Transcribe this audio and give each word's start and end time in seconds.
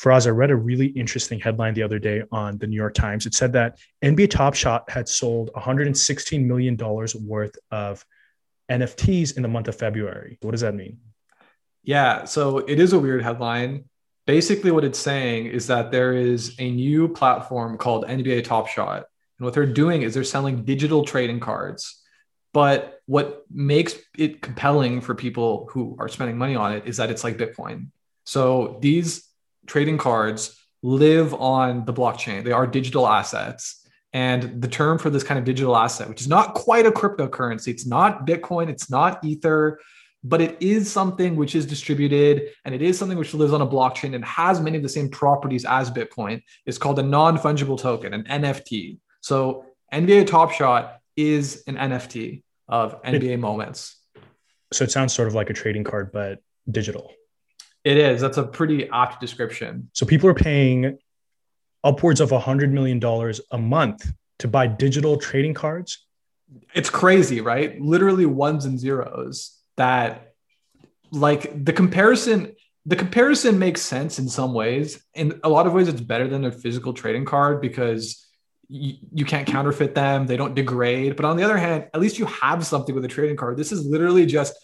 Faraz, 0.00 0.26
I 0.26 0.30
read 0.30 0.50
a 0.50 0.56
really 0.56 0.86
interesting 0.86 1.38
headline 1.38 1.74
the 1.74 1.82
other 1.82 1.98
day 1.98 2.22
on 2.32 2.56
the 2.56 2.66
New 2.66 2.76
York 2.76 2.94
Times. 2.94 3.26
It 3.26 3.34
said 3.34 3.52
that 3.52 3.78
NBA 4.02 4.30
Top 4.30 4.54
Shot 4.54 4.88
had 4.88 5.06
sold 5.06 5.50
$116 5.54 6.46
million 6.46 6.76
worth 6.76 7.58
of 7.70 8.02
NFTs 8.70 9.36
in 9.36 9.42
the 9.42 9.48
month 9.48 9.68
of 9.68 9.76
February. 9.76 10.38
What 10.40 10.52
does 10.52 10.62
that 10.62 10.74
mean? 10.74 11.00
Yeah, 11.82 12.24
so 12.24 12.58
it 12.58 12.80
is 12.80 12.94
a 12.94 12.98
weird 12.98 13.22
headline. 13.22 13.84
Basically, 14.26 14.70
what 14.70 14.84
it's 14.84 14.98
saying 14.98 15.46
is 15.46 15.66
that 15.66 15.90
there 15.90 16.14
is 16.14 16.54
a 16.58 16.70
new 16.70 17.06
platform 17.08 17.76
called 17.76 18.06
NBA 18.06 18.44
Top 18.44 18.68
Shot. 18.68 19.04
And 19.38 19.44
what 19.44 19.52
they're 19.52 19.66
doing 19.66 20.00
is 20.00 20.14
they're 20.14 20.24
selling 20.24 20.64
digital 20.64 21.04
trading 21.04 21.40
cards. 21.40 22.00
But 22.54 23.00
what 23.04 23.44
makes 23.50 23.96
it 24.16 24.40
compelling 24.40 25.02
for 25.02 25.14
people 25.14 25.68
who 25.72 25.96
are 25.98 26.08
spending 26.08 26.38
money 26.38 26.56
on 26.56 26.72
it 26.72 26.86
is 26.86 26.96
that 26.96 27.10
it's 27.10 27.22
like 27.22 27.36
Bitcoin. 27.36 27.88
So 28.24 28.78
these 28.80 29.26
trading 29.70 29.98
cards 29.98 30.58
live 30.82 31.32
on 31.34 31.84
the 31.84 31.92
blockchain, 31.92 32.42
they 32.42 32.50
are 32.50 32.66
digital 32.66 33.06
assets. 33.06 33.86
And 34.12 34.60
the 34.60 34.66
term 34.66 34.98
for 34.98 35.08
this 35.08 35.22
kind 35.22 35.38
of 35.38 35.44
digital 35.44 35.76
asset, 35.76 36.08
which 36.08 36.20
is 36.20 36.26
not 36.26 36.54
quite 36.54 36.86
a 36.86 36.90
cryptocurrency, 36.90 37.68
it's 37.68 37.86
not 37.86 38.26
Bitcoin, 38.26 38.68
it's 38.68 38.90
not 38.90 39.24
Ether, 39.24 39.78
but 40.24 40.40
it 40.40 40.56
is 40.60 40.90
something 40.90 41.36
which 41.36 41.54
is 41.54 41.64
distributed 41.64 42.50
and 42.64 42.74
it 42.74 42.82
is 42.82 42.98
something 42.98 43.16
which 43.16 43.32
lives 43.32 43.52
on 43.52 43.62
a 43.62 43.66
blockchain 43.66 44.16
and 44.16 44.24
has 44.24 44.60
many 44.60 44.76
of 44.76 44.82
the 44.82 44.88
same 44.88 45.08
properties 45.08 45.64
as 45.64 45.88
Bitcoin. 45.88 46.42
It's 46.66 46.76
called 46.76 46.98
a 46.98 47.04
non 47.04 47.38
fungible 47.38 47.80
token, 47.80 48.12
an 48.12 48.24
NFT. 48.24 48.98
So 49.20 49.66
NBA 49.94 50.26
Top 50.26 50.50
Shot 50.50 50.98
is 51.16 51.62
an 51.68 51.76
NFT 51.76 52.42
of 52.68 53.00
NBA 53.02 53.34
it, 53.34 53.36
moments. 53.38 53.96
So 54.72 54.82
it 54.82 54.90
sounds 54.90 55.12
sort 55.12 55.28
of 55.28 55.34
like 55.34 55.48
a 55.48 55.54
trading 55.54 55.84
card, 55.84 56.10
but 56.10 56.40
digital. 56.68 57.12
It 57.84 57.96
is. 57.96 58.20
That's 58.20 58.36
a 58.36 58.42
pretty 58.42 58.88
apt 58.90 59.20
description. 59.20 59.90
So 59.94 60.04
people 60.04 60.28
are 60.28 60.34
paying 60.34 60.98
upwards 61.82 62.20
of 62.20 62.32
a 62.32 62.38
hundred 62.38 62.72
million 62.72 62.98
dollars 62.98 63.40
a 63.50 63.58
month 63.58 64.10
to 64.40 64.48
buy 64.48 64.66
digital 64.66 65.16
trading 65.16 65.54
cards. 65.54 66.06
It's 66.74 66.90
crazy, 66.90 67.40
right? 67.40 67.80
Literally 67.80 68.26
ones 68.26 68.64
and 68.64 68.78
zeros. 68.78 69.56
That, 69.76 70.34
like, 71.10 71.64
the 71.64 71.72
comparison. 71.72 72.54
The 72.86 72.96
comparison 72.96 73.58
makes 73.58 73.82
sense 73.82 74.18
in 74.18 74.28
some 74.28 74.54
ways. 74.54 75.02
In 75.14 75.38
a 75.44 75.48
lot 75.48 75.66
of 75.66 75.74
ways, 75.74 75.86
it's 75.86 76.00
better 76.00 76.26
than 76.26 76.46
a 76.46 76.50
physical 76.50 76.92
trading 76.94 77.26
card 77.26 77.60
because 77.60 78.26
you, 78.68 78.94
you 79.12 79.24
can't 79.24 79.46
counterfeit 79.46 79.94
them. 79.94 80.26
They 80.26 80.38
don't 80.38 80.54
degrade. 80.54 81.14
But 81.14 81.26
on 81.26 81.36
the 81.36 81.42
other 81.44 81.58
hand, 81.58 81.88
at 81.92 82.00
least 82.00 82.18
you 82.18 82.24
have 82.26 82.64
something 82.66 82.94
with 82.94 83.04
a 83.04 83.08
trading 83.08 83.36
card. 83.36 83.58
This 83.58 83.70
is 83.70 83.84
literally 83.84 84.24
just 84.26 84.54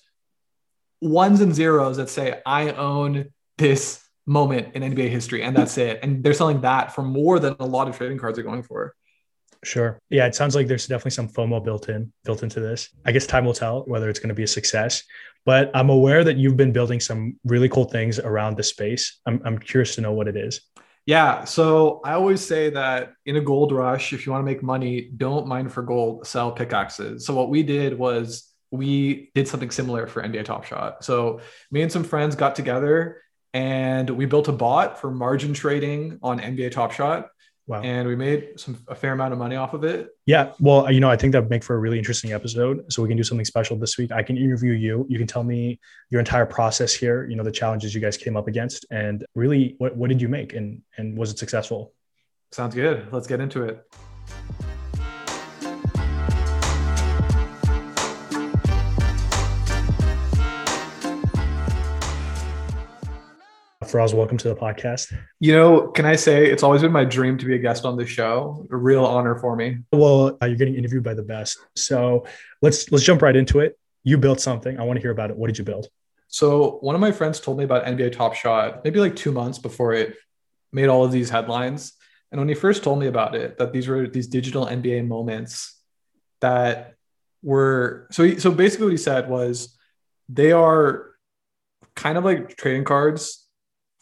ones 1.00 1.40
and 1.40 1.54
zeros 1.54 1.96
that 1.96 2.10
say, 2.10 2.40
I 2.44 2.70
own 2.70 3.26
this 3.58 4.02
moment 4.26 4.74
in 4.74 4.82
NBA 4.82 5.08
history, 5.08 5.42
and 5.42 5.56
that's 5.56 5.78
it. 5.78 6.00
And 6.02 6.22
they're 6.22 6.34
selling 6.34 6.60
that 6.62 6.94
for 6.94 7.02
more 7.02 7.38
than 7.38 7.56
a 7.60 7.66
lot 7.66 7.88
of 7.88 7.96
trading 7.96 8.18
cards 8.18 8.38
are 8.38 8.42
going 8.42 8.62
for. 8.62 8.94
Sure. 9.64 9.98
Yeah, 10.10 10.26
it 10.26 10.34
sounds 10.34 10.54
like 10.54 10.66
there's 10.66 10.86
definitely 10.86 11.12
some 11.12 11.28
FOMO 11.28 11.64
built 11.64 11.88
in, 11.88 12.12
built 12.24 12.42
into 12.42 12.60
this. 12.60 12.88
I 13.04 13.12
guess 13.12 13.26
time 13.26 13.44
will 13.44 13.54
tell 13.54 13.82
whether 13.86 14.08
it's 14.08 14.18
going 14.18 14.28
to 14.28 14.34
be 14.34 14.44
a 14.44 14.48
success. 14.48 15.02
But 15.44 15.70
I'm 15.74 15.90
aware 15.90 16.24
that 16.24 16.36
you've 16.36 16.56
been 16.56 16.72
building 16.72 17.00
some 17.00 17.38
really 17.44 17.68
cool 17.68 17.84
things 17.84 18.18
around 18.18 18.56
the 18.56 18.62
space. 18.62 19.20
I'm, 19.26 19.40
I'm 19.44 19.58
curious 19.58 19.94
to 19.94 20.00
know 20.00 20.12
what 20.12 20.28
it 20.28 20.36
is. 20.36 20.60
Yeah. 21.06 21.44
So 21.44 22.00
I 22.04 22.12
always 22.14 22.44
say 22.44 22.70
that 22.70 23.12
in 23.26 23.36
a 23.36 23.40
gold 23.40 23.70
rush, 23.70 24.12
if 24.12 24.26
you 24.26 24.32
want 24.32 24.42
to 24.42 24.52
make 24.52 24.62
money, 24.62 25.10
don't 25.16 25.46
mine 25.46 25.68
for 25.68 25.82
gold, 25.82 26.26
sell 26.26 26.50
pickaxes. 26.50 27.24
So 27.24 27.32
what 27.32 27.48
we 27.48 27.62
did 27.62 27.96
was 27.96 28.45
we 28.70 29.30
did 29.34 29.48
something 29.48 29.70
similar 29.70 30.06
for 30.06 30.22
NBA 30.22 30.44
Top 30.44 30.64
Shot. 30.64 31.04
So 31.04 31.40
me 31.70 31.82
and 31.82 31.90
some 31.90 32.04
friends 32.04 32.36
got 32.36 32.54
together 32.54 33.22
and 33.54 34.10
we 34.10 34.26
built 34.26 34.48
a 34.48 34.52
bot 34.52 35.00
for 35.00 35.10
margin 35.10 35.54
trading 35.54 36.18
on 36.22 36.40
NBA 36.40 36.72
Top 36.72 36.92
Shot. 36.92 37.28
Wow. 37.68 37.82
And 37.82 38.06
we 38.06 38.14
made 38.14 38.60
some 38.60 38.78
a 38.86 38.94
fair 38.94 39.12
amount 39.12 39.32
of 39.32 39.40
money 39.40 39.56
off 39.56 39.74
of 39.74 39.82
it. 39.82 40.10
Yeah. 40.24 40.52
Well, 40.60 40.90
you 40.90 41.00
know, 41.00 41.10
I 41.10 41.16
think 41.16 41.32
that 41.32 41.42
would 41.42 41.50
make 41.50 41.64
for 41.64 41.74
a 41.74 41.78
really 41.78 41.98
interesting 41.98 42.32
episode. 42.32 42.92
So 42.92 43.02
we 43.02 43.08
can 43.08 43.16
do 43.16 43.24
something 43.24 43.44
special 43.44 43.76
this 43.76 43.98
week. 43.98 44.12
I 44.12 44.22
can 44.22 44.36
interview 44.36 44.72
you. 44.72 45.04
You 45.08 45.18
can 45.18 45.26
tell 45.26 45.42
me 45.42 45.80
your 46.10 46.20
entire 46.20 46.46
process 46.46 46.94
here, 46.94 47.28
you 47.28 47.34
know, 47.34 47.42
the 47.42 47.50
challenges 47.50 47.92
you 47.92 48.00
guys 48.00 48.16
came 48.16 48.36
up 48.36 48.46
against 48.46 48.86
and 48.92 49.24
really 49.34 49.74
what, 49.78 49.96
what 49.96 50.10
did 50.10 50.22
you 50.22 50.28
make 50.28 50.52
and 50.52 50.82
and 50.96 51.18
was 51.18 51.32
it 51.32 51.38
successful? 51.38 51.92
Sounds 52.52 52.74
good. 52.74 53.12
Let's 53.12 53.26
get 53.26 53.40
into 53.40 53.64
it. 53.64 53.84
Faraz, 63.86 64.12
welcome 64.12 64.36
to 64.38 64.48
the 64.48 64.56
podcast. 64.56 65.16
You 65.38 65.52
know, 65.52 65.88
can 65.88 66.04
I 66.04 66.16
say 66.16 66.46
it's 66.46 66.62
always 66.62 66.82
been 66.82 66.90
my 66.90 67.04
dream 67.04 67.38
to 67.38 67.46
be 67.46 67.54
a 67.54 67.58
guest 67.58 67.84
on 67.84 67.96
the 67.96 68.04
show. 68.04 68.66
A 68.70 68.76
real 68.76 69.04
honor 69.04 69.38
for 69.38 69.54
me. 69.54 69.78
Well, 69.92 70.36
uh, 70.42 70.46
you're 70.46 70.56
getting 70.56 70.74
interviewed 70.74 71.04
by 71.04 71.14
the 71.14 71.22
best. 71.22 71.58
So 71.76 72.26
let's 72.62 72.90
let's 72.90 73.04
jump 73.04 73.22
right 73.22 73.36
into 73.36 73.60
it. 73.60 73.78
You 74.02 74.18
built 74.18 74.40
something. 74.40 74.78
I 74.78 74.82
want 74.82 74.96
to 74.96 75.00
hear 75.00 75.12
about 75.12 75.30
it. 75.30 75.36
What 75.36 75.46
did 75.46 75.58
you 75.58 75.64
build? 75.64 75.88
So 76.28 76.78
one 76.80 76.96
of 76.96 77.00
my 77.00 77.12
friends 77.12 77.38
told 77.38 77.58
me 77.58 77.64
about 77.64 77.84
NBA 77.84 78.12
Top 78.12 78.34
Shot 78.34 78.84
maybe 78.84 78.98
like 78.98 79.14
two 79.14 79.30
months 79.30 79.58
before 79.58 79.92
it 79.92 80.16
made 80.72 80.88
all 80.88 81.04
of 81.04 81.12
these 81.12 81.30
headlines. 81.30 81.92
And 82.32 82.40
when 82.40 82.48
he 82.48 82.54
first 82.54 82.82
told 82.82 82.98
me 82.98 83.06
about 83.06 83.36
it, 83.36 83.56
that 83.58 83.72
these 83.72 83.86
were 83.86 84.08
these 84.08 84.26
digital 84.26 84.66
NBA 84.66 85.06
moments 85.06 85.80
that 86.40 86.94
were 87.42 88.08
so 88.10 88.24
he, 88.24 88.40
so 88.40 88.50
basically 88.50 88.86
what 88.86 88.92
he 88.92 88.98
said 88.98 89.28
was 89.28 89.78
they 90.28 90.50
are 90.50 91.12
kind 91.94 92.18
of 92.18 92.24
like 92.24 92.56
trading 92.56 92.84
cards 92.84 93.45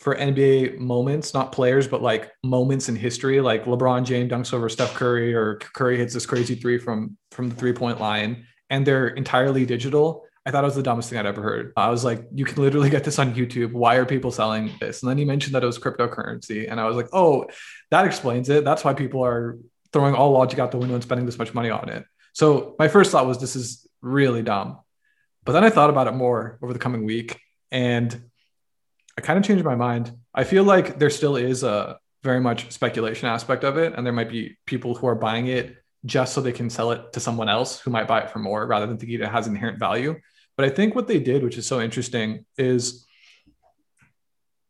for 0.04 0.14
NBA 0.14 0.76
moments, 0.76 1.32
not 1.32 1.50
players, 1.50 1.88
but 1.88 2.02
like 2.02 2.30
moments 2.44 2.90
in 2.90 2.94
history, 2.94 3.40
like 3.40 3.64
LeBron 3.64 4.04
James 4.04 4.30
dunks 4.30 4.52
over 4.52 4.68
Steph 4.68 4.92
Curry 4.92 5.34
or 5.34 5.56
Curry 5.56 5.96
hits 5.96 6.12
this 6.12 6.26
crazy 6.26 6.54
three 6.54 6.76
from 6.76 7.16
from 7.30 7.48
the 7.48 7.56
three 7.56 7.72
point 7.72 7.98
line, 8.02 8.44
and 8.68 8.86
they're 8.86 9.08
entirely 9.08 9.64
digital. 9.64 10.26
I 10.44 10.50
thought 10.50 10.62
it 10.62 10.66
was 10.66 10.74
the 10.74 10.82
dumbest 10.82 11.08
thing 11.08 11.18
I'd 11.18 11.24
ever 11.24 11.40
heard. 11.40 11.72
I 11.74 11.88
was 11.88 12.04
like, 12.04 12.22
you 12.34 12.44
can 12.44 12.62
literally 12.62 12.90
get 12.90 13.02
this 13.02 13.18
on 13.18 13.34
YouTube. 13.34 13.72
Why 13.72 13.94
are 13.94 14.04
people 14.04 14.30
selling 14.30 14.72
this? 14.78 15.02
And 15.02 15.08
then 15.08 15.16
he 15.16 15.24
mentioned 15.24 15.54
that 15.54 15.62
it 15.62 15.66
was 15.66 15.78
cryptocurrency, 15.78 16.70
and 16.70 16.78
I 16.78 16.84
was 16.84 16.96
like, 16.96 17.08
oh, 17.14 17.46
that 17.90 18.04
explains 18.04 18.50
it. 18.50 18.62
That's 18.62 18.84
why 18.84 18.92
people 18.92 19.24
are 19.24 19.58
throwing 19.90 20.14
all 20.14 20.32
logic 20.32 20.58
out 20.58 20.70
the 20.70 20.76
window 20.76 20.96
and 20.96 21.02
spending 21.02 21.24
this 21.24 21.38
much 21.38 21.54
money 21.54 21.70
on 21.70 21.88
it. 21.88 22.04
So 22.34 22.76
my 22.78 22.88
first 22.88 23.10
thought 23.10 23.26
was 23.26 23.40
this 23.40 23.56
is 23.56 23.86
really 24.02 24.42
dumb. 24.42 24.80
But 25.46 25.52
then 25.52 25.64
I 25.64 25.70
thought 25.70 25.88
about 25.88 26.08
it 26.08 26.12
more 26.12 26.58
over 26.62 26.74
the 26.74 26.78
coming 26.78 27.06
week, 27.06 27.40
and 27.70 28.28
I 29.16 29.20
kind 29.20 29.38
of 29.38 29.44
changed 29.44 29.64
my 29.64 29.76
mind. 29.76 30.12
I 30.34 30.44
feel 30.44 30.64
like 30.64 30.98
there 30.98 31.10
still 31.10 31.36
is 31.36 31.62
a 31.62 31.98
very 32.22 32.40
much 32.40 32.72
speculation 32.72 33.28
aspect 33.28 33.64
of 33.64 33.76
it, 33.76 33.94
and 33.94 34.04
there 34.04 34.12
might 34.12 34.30
be 34.30 34.56
people 34.66 34.94
who 34.94 35.06
are 35.06 35.14
buying 35.14 35.46
it 35.46 35.76
just 36.04 36.34
so 36.34 36.40
they 36.40 36.52
can 36.52 36.68
sell 36.68 36.90
it 36.90 37.12
to 37.12 37.20
someone 37.20 37.48
else 37.48 37.80
who 37.80 37.90
might 37.90 38.08
buy 38.08 38.20
it 38.20 38.30
for 38.30 38.38
more 38.38 38.66
rather 38.66 38.86
than 38.86 38.98
thinking 38.98 39.20
it 39.20 39.28
has 39.28 39.46
inherent 39.46 39.78
value. 39.78 40.14
But 40.56 40.66
I 40.66 40.70
think 40.70 40.94
what 40.94 41.08
they 41.08 41.18
did, 41.18 41.42
which 41.42 41.56
is 41.56 41.66
so 41.66 41.80
interesting, 41.80 42.44
is 42.56 43.06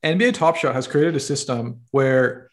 NBA 0.02 0.34
Top 0.34 0.56
Shot 0.56 0.74
has 0.74 0.86
created 0.86 1.16
a 1.16 1.20
system 1.20 1.80
where 1.90 2.50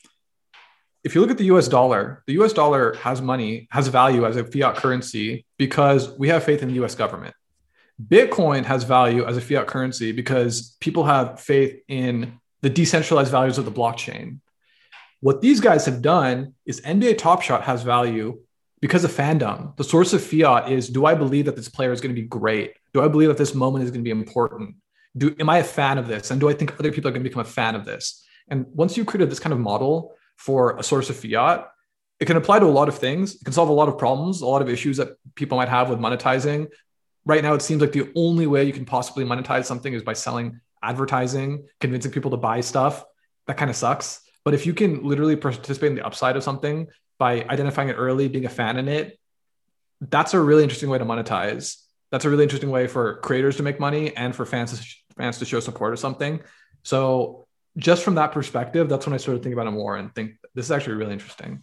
if 1.03 1.15
you 1.15 1.21
look 1.21 1.31
at 1.31 1.37
the 1.37 1.45
US 1.45 1.67
dollar, 1.67 2.23
the 2.27 2.33
US 2.41 2.53
dollar 2.53 2.95
has 2.95 3.21
money, 3.21 3.67
has 3.71 3.87
value 3.87 4.25
as 4.25 4.37
a 4.37 4.43
fiat 4.43 4.75
currency 4.75 5.45
because 5.57 6.17
we 6.17 6.29
have 6.29 6.43
faith 6.43 6.61
in 6.61 6.69
the 6.69 6.83
US 6.83 6.95
government. 6.95 7.35
Bitcoin 8.07 8.65
has 8.65 8.83
value 8.83 9.25
as 9.25 9.37
a 9.37 9.41
fiat 9.41 9.67
currency 9.67 10.11
because 10.11 10.75
people 10.79 11.03
have 11.03 11.39
faith 11.39 11.81
in 11.87 12.39
the 12.61 12.69
decentralized 12.69 13.31
values 13.31 13.57
of 13.57 13.65
the 13.65 13.71
blockchain. 13.71 14.39
What 15.19 15.41
these 15.41 15.59
guys 15.59 15.85
have 15.85 16.01
done 16.01 16.53
is 16.65 16.81
NBA 16.81 17.17
Top 17.17 17.41
Shot 17.41 17.63
has 17.63 17.83
value 17.83 18.39
because 18.81 19.03
of 19.03 19.11
fandom. 19.11 19.75
The 19.77 19.83
source 19.83 20.13
of 20.13 20.23
fiat 20.23 20.71
is 20.71 20.89
do 20.89 21.05
I 21.05 21.13
believe 21.13 21.45
that 21.45 21.55
this 21.55 21.69
player 21.69 21.91
is 21.91 22.01
going 22.01 22.15
to 22.15 22.19
be 22.19 22.27
great? 22.27 22.73
Do 22.93 23.01
I 23.01 23.07
believe 23.07 23.27
that 23.27 23.37
this 23.37 23.53
moment 23.53 23.83
is 23.83 23.91
going 23.91 24.01
to 24.01 24.03
be 24.03 24.11
important? 24.11 24.75
Do 25.15 25.35
am 25.39 25.49
I 25.49 25.59
a 25.59 25.63
fan 25.63 25.97
of 25.97 26.07
this? 26.07 26.31
And 26.31 26.39
do 26.39 26.49
I 26.49 26.53
think 26.53 26.79
other 26.79 26.91
people 26.91 27.09
are 27.09 27.11
going 27.11 27.23
to 27.23 27.29
become 27.29 27.41
a 27.41 27.45
fan 27.45 27.75
of 27.75 27.85
this? 27.85 28.25
And 28.47 28.65
once 28.73 28.97
you 28.97 29.05
created 29.05 29.29
this 29.29 29.39
kind 29.39 29.53
of 29.53 29.59
model 29.59 30.15
for 30.37 30.77
a 30.77 30.83
source 30.83 31.09
of 31.09 31.17
fiat, 31.17 31.67
it 32.19 32.25
can 32.25 32.37
apply 32.37 32.59
to 32.59 32.65
a 32.65 32.67
lot 32.67 32.87
of 32.87 32.97
things. 32.97 33.35
It 33.35 33.43
can 33.43 33.53
solve 33.53 33.69
a 33.69 33.73
lot 33.73 33.89
of 33.89 33.97
problems, 33.97 34.41
a 34.41 34.47
lot 34.47 34.61
of 34.61 34.69
issues 34.69 34.97
that 34.97 35.09
people 35.35 35.57
might 35.57 35.69
have 35.69 35.89
with 35.89 35.99
monetizing, 35.99 36.67
right 37.25 37.43
now 37.43 37.53
it 37.53 37.61
seems 37.61 37.81
like 37.81 37.91
the 37.91 38.11
only 38.15 38.47
way 38.47 38.63
you 38.63 38.73
can 38.73 38.85
possibly 38.85 39.23
monetize 39.25 39.65
something 39.65 39.93
is 39.93 40.03
by 40.03 40.13
selling 40.13 40.59
advertising, 40.83 41.67
convincing 41.79 42.11
people 42.11 42.31
to 42.31 42.37
buy 42.37 42.61
stuff. 42.61 43.03
That 43.47 43.57
kind 43.57 43.69
of 43.69 43.75
sucks. 43.75 44.21
But 44.43 44.53
if 44.53 44.65
you 44.65 44.73
can 44.73 45.03
literally 45.03 45.35
participate 45.35 45.89
in 45.89 45.95
the 45.95 46.05
upside 46.05 46.35
of 46.35 46.43
something 46.43 46.87
by 47.19 47.43
identifying 47.43 47.89
it 47.89 47.93
early, 47.93 48.27
being 48.27 48.45
a 48.45 48.49
fan 48.49 48.77
in 48.77 48.87
it, 48.87 49.19
that's 50.01 50.33
a 50.33 50.39
really 50.39 50.63
interesting 50.63 50.89
way 50.89 50.97
to 50.97 51.05
monetize. 51.05 51.77
That's 52.11 52.25
a 52.25 52.29
really 52.29 52.43
interesting 52.43 52.71
way 52.71 52.87
for 52.87 53.17
creators 53.17 53.57
to 53.57 53.63
make 53.63 53.79
money 53.79 54.15
and 54.17 54.35
for 54.35 54.45
fans 54.45 54.79
to, 54.79 55.15
fans 55.15 55.37
to 55.37 55.45
show 55.45 55.59
support 55.59 55.93
of 55.93 55.99
something. 55.99 56.41
So 56.83 57.45
just 57.77 58.03
from 58.03 58.15
that 58.15 58.31
perspective, 58.31 58.89
that's 58.89 59.05
when 59.05 59.13
I 59.13 59.17
started 59.17 59.43
thinking 59.43 59.53
about 59.53 59.67
it 59.67 59.71
more 59.71 59.95
and 59.95 60.13
think 60.13 60.33
this 60.55 60.65
is 60.65 60.71
actually 60.71 60.95
really 60.95 61.13
interesting. 61.13 61.61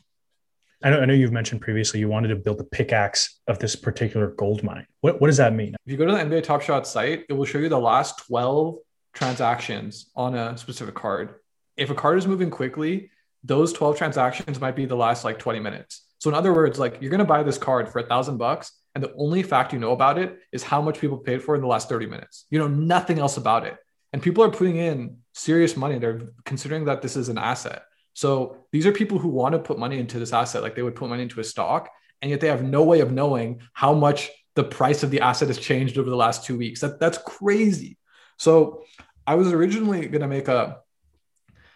I 0.83 0.91
know, 0.91 1.01
I 1.01 1.07
know 1.07 1.15
you've 1.15 1.33
mentioned 1.33 1.61
previously 1.61 1.99
you 1.99 2.09
wanted 2.09 2.29
to 2.29 2.37
build 2.37 2.59
the 2.59 2.65
pickaxe 2.65 3.41
of 3.49 3.59
this 3.59 3.75
particular 3.75 4.29
gold 4.29 4.63
mine. 4.63 4.87
What, 5.01 5.21
what 5.21 5.27
does 5.27 5.39
that 5.39 5.53
mean? 5.53 5.75
If 5.85 5.93
you 5.93 5.99
go 5.99 6.07
to 6.07 6.13
the 6.13 6.19
NBA 6.19 6.45
Top 6.45 6.63
Shot 6.63 6.87
site, 6.87 7.25
it 7.29 7.33
will 7.33 7.45
show 7.45 7.59
you 7.59 7.69
the 7.69 7.79
last 7.79 8.27
12 8.27 8.77
transactions 9.13 10.11
on 10.15 10.37
a 10.37 10.57
specific 10.57 10.95
card. 10.95 11.35
if 11.77 11.91
a 11.91 11.95
card 11.95 12.19
is 12.19 12.27
moving 12.27 12.51
quickly, 12.51 13.11
those 13.43 13.73
12 13.73 13.97
transactions 13.97 14.61
might 14.61 14.77
be 14.77 14.85
the 14.85 14.97
last 14.97 15.25
like 15.25 15.39
20 15.39 15.61
minutes. 15.61 16.05
So 16.19 16.31
in 16.31 16.35
other 16.35 16.53
words, 16.53 16.79
like 16.79 16.99
you're 17.01 17.11
going 17.11 17.19
to 17.19 17.25
buy 17.25 17.43
this 17.43 17.59
card 17.59 17.89
for 17.89 18.01
a 18.01 18.07
thousand 18.07 18.37
bucks. 18.37 18.73
And 18.95 19.05
the 19.05 19.15
only 19.17 19.43
fact 19.43 19.73
you 19.73 19.79
know 19.79 19.93
about 19.93 20.19
it 20.19 20.39
is 20.51 20.63
how 20.63 20.83
much 20.83 20.99
people 20.99 21.19
paid 21.19 21.43
for 21.43 21.55
in 21.55 21.61
the 21.61 21.69
last 21.69 21.89
30 21.89 22.07
minutes. 22.07 22.47
You 22.51 22.59
know 22.59 22.69
nothing 22.69 23.19
else 23.19 23.37
about 23.37 23.65
it. 23.65 23.77
And 24.13 24.23
people 24.23 24.43
are 24.43 24.51
putting 24.51 24.77
in 24.77 25.19
serious 25.35 25.77
money. 25.77 25.99
They're 25.99 26.23
considering 26.45 26.87
that 26.87 27.03
this 27.03 27.17
is 27.17 27.29
an 27.29 27.39
asset. 27.39 27.83
So 28.19 28.65
these 28.73 28.85
are 28.85 28.91
people 28.91 29.21
who 29.21 29.29
want 29.29 29.53
to 29.53 29.61
put 29.61 29.79
money 29.79 30.01
into 30.01 30.19
this 30.19 30.33
asset, 30.33 30.61
like 30.61 30.75
they 30.75 30.83
would 30.83 30.97
put 30.97 31.09
money 31.09 31.23
into 31.23 31.39
a 31.39 31.45
stock, 31.45 31.89
and 32.21 32.29
yet 32.29 32.41
they 32.41 32.49
have 32.49 32.65
no 32.65 32.83
way 32.83 32.99
of 32.99 33.13
knowing 33.13 33.61
how 33.75 33.95
much 33.95 34.29
the 34.57 34.65
price 34.65 35.05
of 35.05 35.13
the 35.13 35.21
asset 35.21 35.47
has 35.47 35.57
changed 35.57 35.97
over 35.99 36.11
the 36.11 36.17
last 36.17 36.45
two 36.45 36.59
weeks. 36.59 36.81
That, 36.81 36.99
that's 36.99 37.19
crazy. 37.19 37.97
So 38.37 38.83
I 39.25 39.37
was 39.37 39.53
originally 39.53 40.09
going 40.09 40.23
to 40.23 40.27
make 40.27 40.49
a 40.49 40.79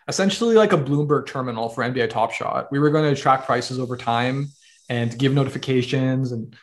essentially 0.09 0.57
like 0.57 0.73
a 0.73 0.79
Bloomberg 0.79 1.27
terminal 1.27 1.69
for 1.69 1.85
NBA 1.85 2.11
Top 2.11 2.33
Shot. 2.33 2.73
We 2.73 2.81
were 2.81 2.91
going 2.91 3.15
to 3.15 3.21
track 3.21 3.47
prices 3.47 3.79
over 3.79 3.97
time 3.97 4.49
and 4.89 5.17
give 5.17 5.33
notifications 5.33 6.33
and 6.33 6.57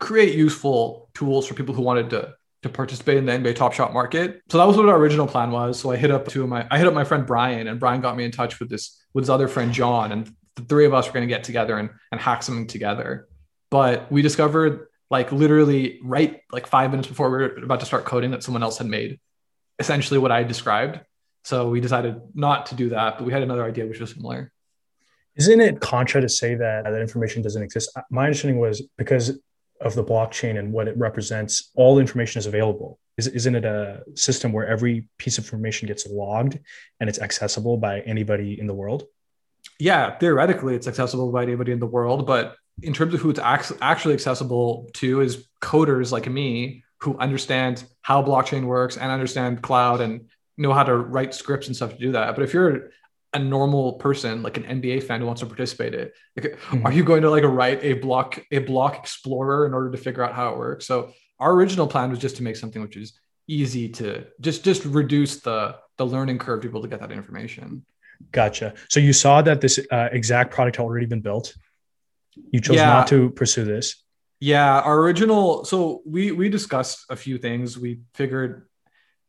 create 0.00 0.34
useful 0.34 1.08
tools 1.14 1.46
for 1.46 1.54
people 1.54 1.72
who 1.72 1.82
wanted 1.82 2.10
to 2.10 2.34
to 2.62 2.68
participate 2.68 3.16
in 3.18 3.26
the 3.26 3.32
NBA 3.32 3.54
Top 3.54 3.72
Shot 3.72 3.92
market. 3.92 4.42
So 4.48 4.58
that 4.58 4.66
was 4.66 4.76
what 4.76 4.88
our 4.88 4.96
original 4.96 5.26
plan 5.26 5.50
was. 5.50 5.78
So 5.78 5.90
I 5.90 5.96
hit 5.96 6.10
up 6.10 6.26
two 6.26 6.42
of 6.42 6.48
my 6.48 6.66
I 6.70 6.78
hit 6.78 6.86
up 6.86 6.94
my 6.94 7.04
friend 7.04 7.26
Bryan 7.26 7.68
and 7.68 7.78
Bryan 7.78 8.00
got 8.00 8.16
me 8.16 8.24
in 8.24 8.30
touch 8.30 8.58
with 8.58 8.68
this 8.68 9.00
with 9.14 9.22
his 9.22 9.30
other 9.30 9.48
friend 9.48 9.72
Jon 9.72 10.12
and 10.12 10.34
the 10.56 10.62
three 10.62 10.86
of 10.86 10.94
us 10.94 11.06
were 11.06 11.12
going 11.12 11.26
to 11.26 11.32
get 11.32 11.44
together 11.44 11.78
and 11.78 11.90
and 12.10 12.20
hack 12.20 12.42
something 12.42 12.66
together. 12.66 13.28
But 13.70 14.10
we 14.10 14.22
discovered 14.22 14.88
like 15.10 15.30
literally 15.32 16.00
right 16.02 16.40
like 16.52 16.66
5 16.66 16.90
minutes 16.90 17.08
before 17.08 17.30
we 17.30 17.38
were 17.38 17.56
about 17.62 17.80
to 17.80 17.86
start 17.86 18.04
coding 18.04 18.32
that 18.32 18.42
someone 18.42 18.62
else 18.62 18.78
had 18.78 18.86
made 18.86 19.20
essentially 19.78 20.18
what 20.18 20.32
I 20.32 20.42
described. 20.42 21.00
So 21.44 21.70
we 21.70 21.80
decided 21.80 22.20
not 22.34 22.66
to 22.66 22.74
do 22.74 22.90
that, 22.90 23.18
but 23.18 23.24
we 23.24 23.32
had 23.32 23.42
another 23.42 23.64
idea 23.64 23.86
which 23.86 24.00
was 24.00 24.10
similar. 24.10 24.52
Isn't 25.36 25.60
it 25.60 25.80
contra 25.80 26.20
to 26.20 26.28
say 26.28 26.56
that 26.56 26.84
that 26.84 27.00
information 27.00 27.42
doesn't 27.42 27.62
exist? 27.62 27.96
My 28.10 28.24
understanding 28.24 28.58
was 28.58 28.82
because 28.98 29.38
of 29.80 29.94
the 29.94 30.04
blockchain 30.04 30.58
and 30.58 30.72
what 30.72 30.88
it 30.88 30.96
represents, 30.96 31.70
all 31.74 31.98
information 31.98 32.38
is 32.38 32.46
available. 32.46 32.98
Is, 33.16 33.26
isn't 33.26 33.54
it 33.54 33.64
a 33.64 34.02
system 34.14 34.52
where 34.52 34.66
every 34.66 35.06
piece 35.18 35.38
of 35.38 35.44
information 35.44 35.88
gets 35.88 36.06
logged 36.06 36.58
and 37.00 37.08
it's 37.08 37.20
accessible 37.20 37.76
by 37.76 38.00
anybody 38.00 38.58
in 38.58 38.66
the 38.66 38.74
world? 38.74 39.04
Yeah, 39.78 40.16
theoretically, 40.18 40.74
it's 40.74 40.88
accessible 40.88 41.30
by 41.32 41.42
anybody 41.42 41.72
in 41.72 41.78
the 41.78 41.86
world, 41.86 42.26
but 42.26 42.56
in 42.82 42.92
terms 42.92 43.14
of 43.14 43.20
who 43.20 43.30
it's 43.30 43.40
actually 43.40 44.14
accessible 44.14 44.88
to 44.94 45.20
is 45.20 45.48
coders 45.60 46.12
like 46.12 46.28
me 46.28 46.84
who 47.00 47.16
understand 47.18 47.84
how 48.02 48.22
blockchain 48.22 48.64
works 48.64 48.96
and 48.96 49.10
understand 49.10 49.62
cloud 49.62 50.00
and 50.00 50.28
know 50.56 50.72
how 50.72 50.82
to 50.82 50.96
write 50.96 51.34
scripts 51.34 51.66
and 51.66 51.76
stuff 51.76 51.90
to 51.90 51.98
do 51.98 52.12
that. 52.12 52.34
But 52.34 52.44
if 52.44 52.52
you're 52.52 52.90
a 53.34 53.38
normal 53.38 53.94
person, 53.94 54.42
like 54.42 54.56
an 54.56 54.64
NBA 54.64 55.02
fan 55.02 55.20
who 55.20 55.26
wants 55.26 55.40
to 55.40 55.46
participate 55.46 55.94
in 55.94 56.00
it, 56.00 56.14
like, 56.36 56.44
mm-hmm. 56.46 56.86
are 56.86 56.92
you 56.92 57.04
going 57.04 57.22
to 57.22 57.30
like 57.30 57.44
write 57.44 57.82
a 57.84 57.94
block 57.94 58.42
a 58.50 58.58
block 58.58 58.98
explorer 58.98 59.66
in 59.66 59.74
order 59.74 59.90
to 59.90 59.98
figure 59.98 60.22
out 60.22 60.34
how 60.34 60.52
it 60.52 60.58
works? 60.58 60.86
So 60.86 61.12
our 61.38 61.52
original 61.52 61.86
plan 61.86 62.10
was 62.10 62.18
just 62.18 62.36
to 62.36 62.42
make 62.42 62.56
something 62.56 62.82
which 62.82 62.96
is 62.96 63.18
easy 63.46 63.88
to 63.88 64.26
just 64.40 64.64
just 64.64 64.84
reduce 64.84 65.40
the 65.40 65.76
the 65.96 66.06
learning 66.06 66.38
curve 66.38 66.62
to 66.62 66.68
be 66.68 66.72
able 66.72 66.82
to 66.82 66.88
get 66.88 67.00
that 67.00 67.12
information. 67.12 67.84
Gotcha. 68.32 68.74
So 68.88 69.00
you 69.00 69.12
saw 69.12 69.42
that 69.42 69.60
this 69.60 69.78
uh, 69.90 70.08
exact 70.10 70.52
product 70.52 70.76
had 70.76 70.82
already 70.82 71.06
been 71.06 71.20
built. 71.20 71.54
You 72.50 72.60
chose 72.60 72.76
yeah. 72.76 72.86
not 72.86 73.06
to 73.08 73.30
pursue 73.30 73.64
this. 73.64 74.02
Yeah, 74.40 74.80
our 74.80 75.00
original. 75.00 75.64
So 75.64 76.02
we 76.06 76.30
we 76.32 76.48
discussed 76.48 77.04
a 77.10 77.16
few 77.16 77.38
things. 77.38 77.78
We 77.78 78.00
figured 78.14 78.68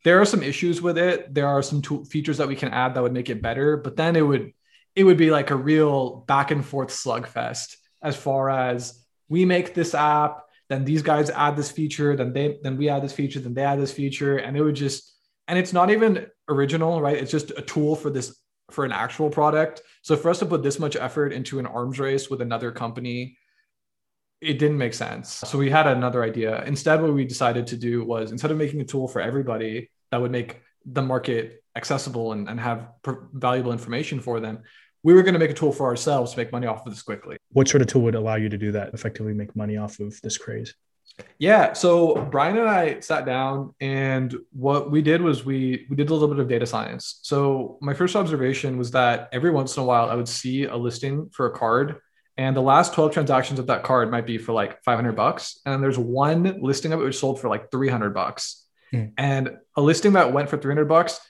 there 0.04 0.20
are 0.20 0.24
some 0.24 0.42
issues 0.42 0.80
with 0.80 0.98
it. 0.98 1.32
There 1.32 1.46
are 1.46 1.62
some 1.62 1.82
tool 1.82 2.04
features 2.04 2.38
that 2.38 2.48
we 2.48 2.56
can 2.56 2.70
add 2.70 2.94
that 2.94 3.02
would 3.02 3.12
make 3.12 3.30
it 3.30 3.42
better, 3.42 3.76
but 3.76 3.96
then 3.96 4.16
it 4.16 4.22
would 4.22 4.52
it 4.96 5.04
would 5.04 5.16
be 5.16 5.30
like 5.30 5.50
a 5.50 5.56
real 5.56 6.24
back 6.26 6.50
and 6.50 6.64
forth 6.64 6.88
slugfest 6.88 7.76
as 8.02 8.16
far 8.16 8.50
as 8.50 9.04
we 9.28 9.44
make 9.44 9.74
this 9.74 9.94
app, 9.94 10.42
then 10.68 10.84
these 10.84 11.02
guys 11.02 11.30
add 11.30 11.56
this 11.56 11.70
feature, 11.70 12.16
then 12.16 12.32
they 12.32 12.58
then 12.62 12.76
we 12.76 12.88
add 12.88 13.02
this 13.02 13.12
feature, 13.12 13.40
then 13.40 13.54
they 13.54 13.64
add 13.64 13.80
this 13.80 13.92
feature, 13.92 14.38
and 14.38 14.56
it 14.56 14.62
would 14.62 14.74
just 14.74 15.14
and 15.48 15.58
it's 15.58 15.72
not 15.72 15.90
even 15.90 16.26
original, 16.48 17.00
right? 17.00 17.16
It's 17.16 17.30
just 17.30 17.50
a 17.50 17.62
tool 17.62 17.96
for 17.96 18.10
this 18.10 18.36
for 18.70 18.84
an 18.84 18.92
actual 18.92 19.30
product. 19.30 19.82
So 20.02 20.16
for 20.16 20.30
us 20.30 20.38
to 20.38 20.46
put 20.46 20.62
this 20.62 20.78
much 20.78 20.96
effort 20.96 21.32
into 21.32 21.58
an 21.58 21.66
arms 21.66 21.98
race 21.98 22.30
with 22.30 22.40
another 22.40 22.70
company, 22.70 23.36
it 24.40 24.58
didn't 24.58 24.78
make 24.78 24.94
sense. 24.94 25.30
So 25.30 25.58
we 25.58 25.70
had 25.70 25.86
another 25.86 26.22
idea. 26.22 26.62
Instead, 26.64 27.02
what 27.02 27.12
we 27.12 27.24
decided 27.24 27.66
to 27.68 27.76
do 27.76 28.04
was 28.04 28.32
instead 28.32 28.50
of 28.50 28.56
making 28.56 28.80
a 28.80 28.84
tool 28.84 29.06
for 29.06 29.20
everybody 29.20 29.90
that 30.10 30.20
would 30.20 30.30
make 30.30 30.62
the 30.86 31.02
market 31.02 31.62
accessible 31.76 32.32
and, 32.32 32.48
and 32.48 32.58
have 32.58 32.88
valuable 33.32 33.72
information 33.72 34.18
for 34.20 34.40
them, 34.40 34.62
we 35.02 35.14
were 35.14 35.22
going 35.22 35.34
to 35.34 35.40
make 35.40 35.50
a 35.50 35.54
tool 35.54 35.72
for 35.72 35.86
ourselves 35.86 36.32
to 36.32 36.38
make 36.38 36.52
money 36.52 36.66
off 36.66 36.86
of 36.86 36.92
this 36.92 37.02
quickly. 37.02 37.36
What 37.52 37.68
sort 37.68 37.82
of 37.82 37.88
tool 37.88 38.02
would 38.02 38.14
allow 38.14 38.36
you 38.36 38.48
to 38.48 38.58
do 38.58 38.72
that 38.72 38.94
effectively 38.94 39.34
make 39.34 39.54
money 39.54 39.76
off 39.76 40.00
of 40.00 40.18
this 40.22 40.38
craze? 40.38 40.74
Yeah. 41.38 41.74
So 41.74 42.14
Bryan 42.14 42.56
and 42.56 42.68
I 42.68 43.00
sat 43.00 43.26
down 43.26 43.74
and 43.80 44.34
what 44.52 44.90
we 44.90 45.02
did 45.02 45.20
was 45.20 45.44
we 45.44 45.86
we 45.90 45.96
did 45.96 46.08
a 46.08 46.14
little 46.14 46.28
bit 46.28 46.38
of 46.38 46.48
data 46.48 46.64
science. 46.66 47.20
So 47.22 47.78
my 47.82 47.92
first 47.92 48.16
observation 48.16 48.78
was 48.78 48.90
that 48.92 49.28
every 49.32 49.50
once 49.50 49.76
in 49.76 49.82
a 49.82 49.86
while 49.86 50.08
I 50.08 50.14
would 50.14 50.28
see 50.28 50.64
a 50.64 50.76
listing 50.76 51.28
for 51.30 51.46
a 51.46 51.50
card 51.50 52.00
and 52.36 52.56
the 52.56 52.62
last 52.62 52.94
12 52.94 53.12
transactions 53.12 53.58
of 53.58 53.66
that 53.66 53.82
card 53.82 54.10
might 54.10 54.26
be 54.26 54.38
for 54.38 54.52
like 54.52 54.82
500 54.82 55.12
bucks. 55.12 55.60
And 55.66 55.82
there's 55.82 55.98
one 55.98 56.60
listing 56.62 56.92
of 56.92 57.00
it 57.00 57.04
which 57.04 57.18
sold 57.18 57.40
for 57.40 57.48
like 57.48 57.70
300 57.70 58.14
bucks. 58.14 58.66
Mm. 58.92 59.12
and 59.16 59.56
a 59.76 59.80
listing 59.80 60.14
that 60.14 60.32
went 60.32 60.48
for 60.48 60.58
300 60.58 60.88
bucks 60.88 61.20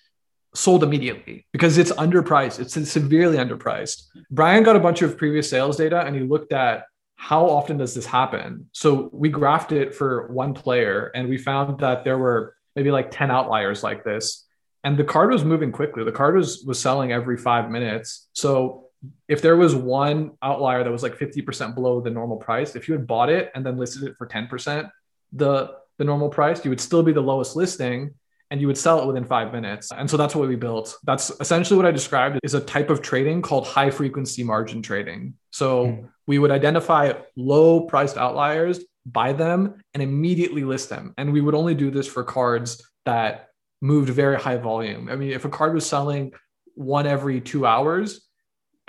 sold 0.54 0.82
immediately 0.82 1.46
because 1.52 1.78
it's 1.78 1.92
underpriced. 1.92 2.58
It's 2.58 2.90
severely 2.90 3.36
underpriced. 3.36 4.04
Bryan 4.30 4.62
got 4.62 4.76
a 4.76 4.80
bunch 4.80 5.02
of 5.02 5.18
previous 5.18 5.48
sales 5.50 5.76
data 5.76 6.00
and 6.00 6.16
he 6.16 6.22
looked 6.22 6.52
at 6.52 6.84
how 7.16 7.46
often 7.46 7.76
does 7.76 7.94
this 7.94 8.06
happen? 8.06 8.70
So 8.72 9.10
we 9.12 9.30
graphed 9.30 9.72
it 9.72 9.94
for 9.94 10.28
one 10.28 10.54
player 10.54 11.10
and 11.14 11.28
we 11.28 11.36
found 11.36 11.80
that 11.80 12.02
there 12.02 12.16
were 12.16 12.56
maybe 12.74 12.90
like 12.90 13.10
10 13.10 13.30
outliers 13.30 13.82
like 13.82 14.04
this. 14.04 14.46
And 14.82 14.96
the 14.96 15.04
card 15.04 15.30
was 15.30 15.44
moving 15.44 15.70
quickly. 15.70 16.02
The 16.02 16.12
card 16.12 16.34
was 16.34 16.64
was 16.66 16.78
selling 16.78 17.12
every 17.12 17.36
five 17.36 17.70
minutes. 17.70 18.28
So 18.32 18.86
if 19.28 19.42
there 19.42 19.56
was 19.56 19.74
one 19.74 20.32
outlier 20.42 20.84
that 20.84 20.90
was 20.90 21.02
like 21.02 21.16
50% 21.16 21.74
below 21.74 22.00
the 22.00 22.10
normal 22.10 22.36
price, 22.36 22.76
if 22.76 22.88
you 22.88 22.94
had 22.94 23.06
bought 23.06 23.30
it 23.30 23.50
and 23.54 23.64
then 23.64 23.78
listed 23.78 24.02
it 24.04 24.16
for 24.18 24.26
10% 24.26 24.90
the 25.32 25.70
the 25.98 26.04
normal 26.04 26.30
price, 26.30 26.64
you 26.64 26.70
would 26.70 26.80
still 26.80 27.02
be 27.02 27.12
the 27.12 27.20
lowest 27.20 27.56
listing 27.56 28.14
and 28.50 28.60
you 28.60 28.66
would 28.66 28.78
sell 28.78 29.00
it 29.00 29.06
within 29.06 29.24
five 29.24 29.52
minutes. 29.52 29.92
And 29.92 30.10
so 30.10 30.16
that's 30.16 30.34
what 30.34 30.48
we 30.48 30.56
built. 30.56 30.96
That's 31.04 31.30
essentially 31.40 31.76
what 31.76 31.86
I 31.86 31.90
described 31.90 32.40
is 32.42 32.54
a 32.54 32.60
type 32.60 32.88
of 32.88 33.02
trading 33.02 33.42
called 33.42 33.66
high 33.66 33.90
frequency 33.90 34.42
margin 34.42 34.82
trading. 34.82 35.34
So 35.50 35.86
mm. 35.86 36.08
we 36.26 36.38
would 36.38 36.50
identify 36.50 37.12
low 37.36 37.82
priced 37.82 38.16
outliers, 38.16 38.80
buy 39.04 39.34
them, 39.34 39.82
and 39.92 40.02
immediately 40.02 40.64
list 40.64 40.88
them. 40.88 41.12
And 41.18 41.32
we 41.32 41.42
would 41.42 41.54
only 41.54 41.74
do 41.74 41.90
this 41.90 42.08
for 42.08 42.24
cards 42.24 42.82
that 43.04 43.50
moved 43.82 44.08
very 44.08 44.40
high 44.40 44.56
volume. 44.56 45.08
I 45.10 45.16
mean, 45.16 45.32
if 45.32 45.44
a 45.44 45.50
card 45.50 45.74
was 45.74 45.86
selling 45.86 46.32
one 46.74 47.06
every 47.06 47.42
two 47.42 47.66
hours, 47.66 48.26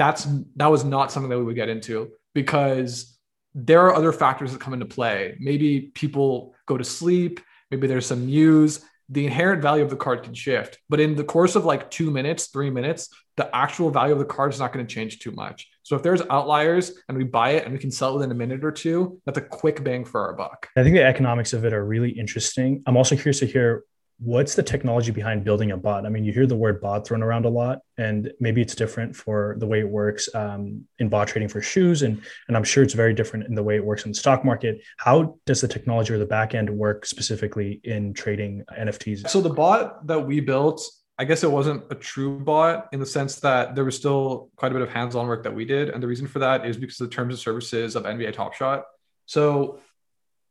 that's 0.01 0.27
that 0.55 0.65
was 0.65 0.83
not 0.83 1.11
something 1.11 1.29
that 1.29 1.37
we 1.37 1.43
would 1.43 1.55
get 1.55 1.69
into 1.69 2.09
because 2.33 3.19
there 3.53 3.81
are 3.81 3.93
other 3.93 4.11
factors 4.11 4.51
that 4.51 4.59
come 4.59 4.73
into 4.73 4.87
play. 4.87 5.37
Maybe 5.39 5.91
people 5.93 6.55
go 6.65 6.75
to 6.75 6.83
sleep, 6.83 7.39
maybe 7.69 7.85
there's 7.85 8.07
some 8.07 8.25
news. 8.25 8.83
The 9.09 9.25
inherent 9.25 9.61
value 9.61 9.83
of 9.83 9.89
the 9.89 9.97
card 9.97 10.23
can 10.23 10.33
shift, 10.33 10.79
but 10.87 11.01
in 11.01 11.15
the 11.15 11.23
course 11.25 11.55
of 11.57 11.65
like 11.65 11.91
two 11.91 12.09
minutes, 12.09 12.47
three 12.47 12.69
minutes, 12.69 13.09
the 13.35 13.53
actual 13.53 13.91
value 13.91 14.13
of 14.13 14.19
the 14.19 14.25
card 14.25 14.53
is 14.53 14.59
not 14.59 14.71
going 14.71 14.87
to 14.87 14.91
change 14.91 15.19
too 15.19 15.31
much. 15.31 15.67
So 15.83 15.97
if 15.97 16.01
there's 16.01 16.21
outliers 16.29 16.93
and 17.09 17.17
we 17.17 17.25
buy 17.25 17.51
it 17.51 17.65
and 17.65 17.73
we 17.73 17.79
can 17.79 17.91
sell 17.91 18.11
it 18.11 18.13
within 18.15 18.31
a 18.31 18.35
minute 18.35 18.63
or 18.63 18.71
two, 18.71 19.19
that's 19.25 19.37
a 19.37 19.41
quick 19.41 19.83
bang 19.83 20.05
for 20.05 20.21
our 20.21 20.33
buck. 20.33 20.69
I 20.77 20.83
think 20.83 20.95
the 20.95 21.03
economics 21.03 21.51
of 21.51 21.65
it 21.65 21.73
are 21.73 21.85
really 21.85 22.11
interesting. 22.11 22.81
I'm 22.87 22.95
also 22.95 23.15
curious 23.15 23.39
to 23.39 23.45
hear 23.45 23.83
what's 24.23 24.53
the 24.53 24.61
technology 24.61 25.11
behind 25.11 25.43
building 25.43 25.71
a 25.71 25.77
bot? 25.77 26.05
I 26.05 26.09
mean, 26.09 26.23
you 26.23 26.31
hear 26.31 26.45
the 26.45 26.55
word 26.55 26.79
bot 26.79 27.07
thrown 27.07 27.23
around 27.23 27.45
a 27.45 27.49
lot, 27.49 27.79
and 27.97 28.31
maybe 28.39 28.61
it's 28.61 28.75
different 28.75 29.15
for 29.15 29.55
the 29.57 29.65
way 29.65 29.79
it 29.79 29.89
works 29.89 30.29
um, 30.35 30.85
in 30.99 31.09
bot 31.09 31.27
trading 31.27 31.49
for 31.49 31.61
shoes, 31.61 32.03
and 32.03 32.21
and 32.47 32.55
I'm 32.55 32.63
sure 32.63 32.83
it's 32.83 32.93
very 32.93 33.15
different 33.15 33.47
in 33.47 33.55
the 33.55 33.63
way 33.63 33.75
it 33.75 33.83
works 33.83 34.05
in 34.05 34.11
the 34.11 34.17
stock 34.17 34.45
market. 34.45 34.81
How 34.97 35.39
does 35.47 35.61
the 35.61 35.67
technology 35.67 36.13
or 36.13 36.19
the 36.19 36.27
backend 36.27 36.69
work 36.69 37.05
specifically 37.07 37.81
in 37.83 38.13
trading 38.13 38.63
NFTs? 38.79 39.27
So 39.27 39.41
the 39.41 39.49
bot 39.49 40.05
that 40.07 40.19
we 40.19 40.39
built. 40.39 40.87
I 41.19 41.23
guess 41.23 41.43
it 41.43 41.51
wasn't 41.51 41.83
a 41.91 41.95
true 41.95 42.39
bot 42.39 42.87
in 42.93 42.99
the 42.99 43.05
sense 43.05 43.35
that 43.41 43.75
there 43.75 43.85
was 43.85 43.95
still 43.95 44.49
quite 44.55 44.71
a 44.71 44.73
bit 44.73 44.81
of 44.81 44.89
hands-on 44.89 45.27
work 45.27 45.43
that 45.43 45.53
we 45.53 45.65
did, 45.65 45.89
and 45.89 46.01
the 46.01 46.07
reason 46.07 46.25
for 46.25 46.39
that 46.39 46.65
is 46.65 46.77
because 46.77 46.99
of 46.99 47.09
the 47.09 47.15
terms 47.15 47.33
of 47.35 47.39
services 47.39 47.95
of 47.95 48.03
NBA 48.03 48.33
Top 48.33 48.53
Shot. 48.55 48.85
So 49.27 49.79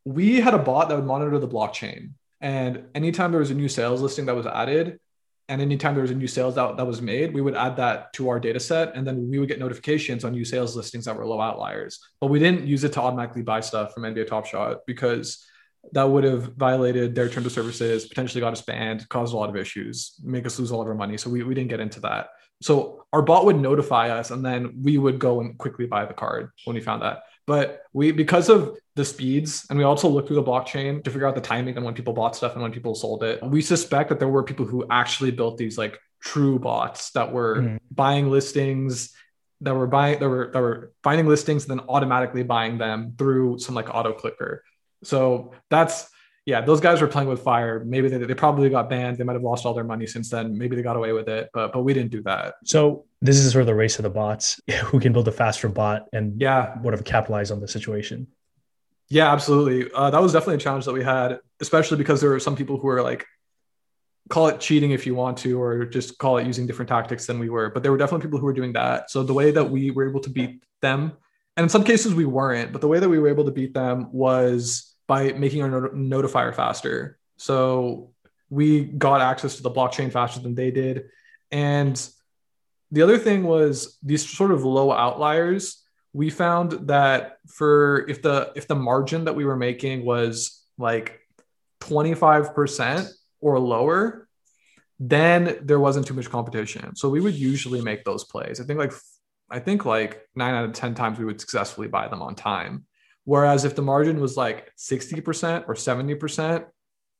we 0.04 0.40
had 0.40 0.54
a 0.54 0.58
bot 0.58 0.88
that 0.88 0.94
would 0.94 1.06
monitor 1.06 1.38
the 1.38 1.48
blockchain 1.48 2.12
and 2.40 2.84
anytime 2.94 3.30
there 3.30 3.40
was 3.40 3.50
a 3.50 3.54
new 3.54 3.68
sales 3.68 4.00
listing 4.00 4.26
that 4.26 4.34
was 4.34 4.46
added, 4.46 4.98
and 5.50 5.60
anytime 5.60 5.94
there 5.94 6.02
was 6.02 6.12
a 6.12 6.14
new 6.14 6.28
sales 6.28 6.54
that, 6.54 6.76
that 6.76 6.86
was 6.86 7.02
made, 7.02 7.34
we 7.34 7.40
would 7.40 7.56
add 7.56 7.76
that 7.76 8.12
to 8.12 8.28
our 8.28 8.38
data 8.38 8.60
set. 8.60 8.94
And 8.94 9.04
then 9.04 9.28
we 9.28 9.40
would 9.40 9.48
get 9.48 9.58
notifications 9.58 10.24
on 10.24 10.30
new 10.30 10.44
sales 10.44 10.76
listings 10.76 11.06
that 11.06 11.16
were 11.16 11.26
low 11.26 11.40
outliers. 11.40 11.98
But 12.20 12.28
we 12.28 12.38
didn't 12.38 12.68
use 12.68 12.84
it 12.84 12.92
to 12.92 13.00
automatically 13.00 13.42
buy 13.42 13.58
stuff 13.58 13.92
from 13.92 14.04
NBA 14.04 14.28
Top 14.28 14.46
Shot 14.46 14.78
because 14.86 15.44
that 15.92 16.04
would 16.04 16.22
have 16.22 16.54
violated 16.54 17.16
their 17.16 17.28
terms 17.28 17.46
of 17.46 17.52
services, 17.52 18.06
potentially 18.06 18.40
got 18.40 18.52
us 18.52 18.62
banned, 18.62 19.08
caused 19.08 19.34
a 19.34 19.36
lot 19.36 19.48
of 19.48 19.56
issues, 19.56 20.14
make 20.22 20.46
us 20.46 20.56
lose 20.60 20.70
all 20.70 20.82
of 20.82 20.86
our 20.86 20.94
money. 20.94 21.16
So 21.16 21.28
we, 21.28 21.42
we 21.42 21.54
didn't 21.54 21.70
get 21.70 21.80
into 21.80 21.98
that. 22.00 22.28
so 22.62 23.04
our 23.12 23.22
bot 23.22 23.44
would 23.44 23.58
notify 23.58 24.10
us 24.10 24.30
and 24.30 24.44
then 24.44 24.82
we 24.82 24.98
would 24.98 25.18
go 25.18 25.40
and 25.40 25.58
quickly 25.58 25.86
buy 25.86 26.04
the 26.04 26.14
card 26.14 26.50
when 26.64 26.76
we 26.76 26.80
found 26.80 27.02
that. 27.02 27.24
But 27.50 27.82
we, 27.92 28.12
because 28.12 28.48
of 28.48 28.78
the 28.94 29.04
speeds, 29.04 29.66
and 29.68 29.76
we 29.76 29.84
also 29.84 30.06
looked 30.08 30.28
through 30.28 30.36
the 30.36 30.44
blockchain 30.44 31.02
to 31.02 31.10
figure 31.10 31.26
out 31.26 31.34
the 31.34 31.40
timing 31.40 31.74
and 31.74 31.84
when 31.84 31.94
people 31.94 32.12
bought 32.12 32.36
stuff 32.36 32.52
and 32.52 32.62
when 32.62 32.70
people 32.70 32.94
sold 32.94 33.24
it, 33.24 33.42
we 33.42 33.60
suspect 33.60 34.08
that 34.10 34.20
there 34.20 34.28
were 34.28 34.44
people 34.44 34.64
who 34.64 34.86
actually 34.88 35.32
built 35.32 35.58
these 35.58 35.76
like 35.76 35.98
true 36.20 36.60
bots 36.60 37.10
that 37.10 37.32
were 37.32 37.56
mm-hmm. 37.56 37.76
buying 37.90 38.30
listings 38.30 39.12
that 39.62 39.74
were 39.74 39.88
buying 39.88 40.20
that 40.20 40.28
were 40.28 40.50
that 40.52 40.60
were 40.60 40.92
finding 41.02 41.26
listings 41.26 41.68
and 41.68 41.76
then 41.76 41.84
automatically 41.88 42.44
buying 42.44 42.78
them 42.78 43.14
through 43.18 43.58
some 43.58 43.74
like 43.74 43.92
auto 43.92 44.12
clicker. 44.12 44.62
So 45.02 45.50
that's 45.70 46.08
yeah, 46.46 46.60
those 46.62 46.80
guys 46.80 47.00
were 47.00 47.06
playing 47.06 47.28
with 47.28 47.42
fire. 47.42 47.84
Maybe 47.84 48.08
they, 48.08 48.18
they 48.18 48.34
probably 48.34 48.70
got 48.70 48.88
banned. 48.88 49.18
They 49.18 49.24
might 49.24 49.34
have 49.34 49.42
lost 49.42 49.66
all 49.66 49.74
their 49.74 49.84
money 49.84 50.06
since 50.06 50.30
then. 50.30 50.56
Maybe 50.56 50.74
they 50.74 50.82
got 50.82 50.96
away 50.96 51.12
with 51.12 51.28
it, 51.28 51.50
but 51.52 51.72
but 51.72 51.82
we 51.82 51.92
didn't 51.92 52.10
do 52.10 52.22
that. 52.22 52.54
So 52.64 53.04
this 53.20 53.36
is 53.36 53.52
sort 53.52 53.62
of 53.62 53.66
the 53.66 53.74
race 53.74 53.98
of 53.98 54.04
the 54.04 54.10
bots. 54.10 54.60
Who 54.84 55.00
can 55.00 55.12
build 55.12 55.28
a 55.28 55.32
faster 55.32 55.68
bot 55.68 56.08
and 56.12 56.40
yeah, 56.40 56.78
whatever 56.78 57.02
capitalize 57.02 57.50
on 57.50 57.60
the 57.60 57.68
situation. 57.68 58.26
Yeah, 59.08 59.32
absolutely. 59.32 59.90
Uh, 59.92 60.10
that 60.10 60.22
was 60.22 60.32
definitely 60.32 60.54
a 60.54 60.58
challenge 60.58 60.84
that 60.84 60.92
we 60.92 61.02
had, 61.02 61.40
especially 61.60 61.98
because 61.98 62.20
there 62.20 62.30
were 62.30 62.40
some 62.40 62.54
people 62.54 62.78
who 62.78 62.86
were 62.86 63.02
like, 63.02 63.26
call 64.28 64.46
it 64.46 64.60
cheating 64.60 64.92
if 64.92 65.04
you 65.04 65.16
want 65.16 65.36
to, 65.38 65.60
or 65.60 65.84
just 65.84 66.16
call 66.18 66.38
it 66.38 66.46
using 66.46 66.64
different 66.64 66.88
tactics 66.88 67.26
than 67.26 67.40
we 67.40 67.50
were. 67.50 67.70
But 67.70 67.82
there 67.82 67.90
were 67.90 67.98
definitely 67.98 68.26
people 68.26 68.38
who 68.38 68.46
were 68.46 68.52
doing 68.52 68.72
that. 68.74 69.10
So 69.10 69.24
the 69.24 69.34
way 69.34 69.50
that 69.50 69.68
we 69.68 69.90
were 69.90 70.08
able 70.08 70.20
to 70.20 70.30
beat 70.30 70.62
them, 70.80 71.12
and 71.56 71.64
in 71.64 71.68
some 71.68 71.82
cases 71.82 72.14
we 72.14 72.24
weren't, 72.24 72.70
but 72.70 72.80
the 72.80 72.86
way 72.86 73.00
that 73.00 73.08
we 73.08 73.18
were 73.18 73.28
able 73.28 73.44
to 73.44 73.50
beat 73.50 73.74
them 73.74 74.08
was 74.12 74.89
by 75.10 75.32
making 75.32 75.60
our 75.60 75.68
not- 75.68 75.92
notifier 75.92 76.54
faster. 76.54 77.18
So 77.36 78.12
we 78.48 78.84
got 78.84 79.20
access 79.20 79.56
to 79.56 79.62
the 79.64 79.70
blockchain 79.78 80.12
faster 80.12 80.38
than 80.38 80.54
they 80.54 80.70
did. 80.70 81.06
And 81.50 81.96
the 82.92 83.02
other 83.02 83.18
thing 83.18 83.42
was 83.42 83.98
these 84.04 84.24
sort 84.24 84.52
of 84.52 84.64
low 84.64 84.92
outliers. 84.92 85.82
We 86.12 86.30
found 86.30 86.86
that 86.86 87.38
for 87.48 88.08
if 88.08 88.22
the 88.22 88.52
if 88.54 88.68
the 88.68 88.76
margin 88.76 89.24
that 89.24 89.34
we 89.34 89.44
were 89.44 89.56
making 89.56 90.04
was 90.04 90.64
like 90.78 91.18
25% 91.80 93.10
or 93.40 93.58
lower, 93.58 94.28
then 95.00 95.58
there 95.62 95.80
wasn't 95.80 96.06
too 96.06 96.14
much 96.14 96.30
competition. 96.30 96.94
So 96.94 97.08
we 97.08 97.20
would 97.20 97.34
usually 97.34 97.80
make 97.80 98.04
those 98.04 98.22
plays. 98.22 98.60
I 98.60 98.64
think 98.64 98.78
like 98.78 98.92
I 99.50 99.58
think 99.58 99.84
like 99.84 100.22
9 100.36 100.54
out 100.54 100.66
of 100.66 100.72
10 100.72 100.94
times 100.94 101.18
we 101.18 101.24
would 101.24 101.40
successfully 101.40 101.88
buy 101.88 102.06
them 102.06 102.22
on 102.22 102.36
time. 102.36 102.86
Whereas 103.24 103.64
if 103.64 103.74
the 103.74 103.82
margin 103.82 104.20
was 104.20 104.36
like 104.36 104.72
60% 104.76 105.68
or 105.68 105.74
70%, 105.74 106.66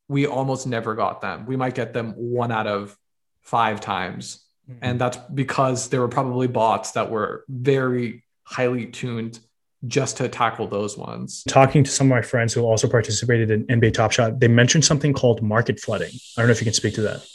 we 0.08 0.26
almost 0.26 0.66
never 0.66 0.94
got 0.94 1.20
them. 1.20 1.46
We 1.46 1.56
might 1.56 1.74
get 1.74 1.92
them 1.92 2.12
one 2.16 2.50
out 2.50 2.66
of 2.66 2.96
five 3.42 3.80
times. 3.80 4.44
Mm-hmm. 4.68 4.78
And 4.82 5.00
that's 5.00 5.18
because 5.32 5.88
there 5.88 6.00
were 6.00 6.08
probably 6.08 6.48
bots 6.48 6.92
that 6.92 7.10
were 7.10 7.44
very 7.48 8.24
highly 8.42 8.86
tuned 8.86 9.38
just 9.86 10.18
to 10.18 10.28
tackle 10.28 10.66
those 10.66 10.98
ones. 10.98 11.42
Talking 11.48 11.84
to 11.84 11.90
some 11.90 12.08
of 12.08 12.10
my 12.10 12.22
friends 12.22 12.52
who 12.52 12.62
also 12.62 12.88
participated 12.88 13.50
in 13.50 13.66
NBA 13.66 13.94
Top 13.94 14.12
Shot, 14.12 14.40
they 14.40 14.48
mentioned 14.48 14.84
something 14.84 15.12
called 15.12 15.42
market 15.42 15.80
flooding. 15.80 16.10
I 16.36 16.40
don't 16.40 16.48
know 16.48 16.52
if 16.52 16.60
you 16.60 16.66
can 16.66 16.74
speak 16.74 16.94
to 16.94 17.02
that. 17.02 17.26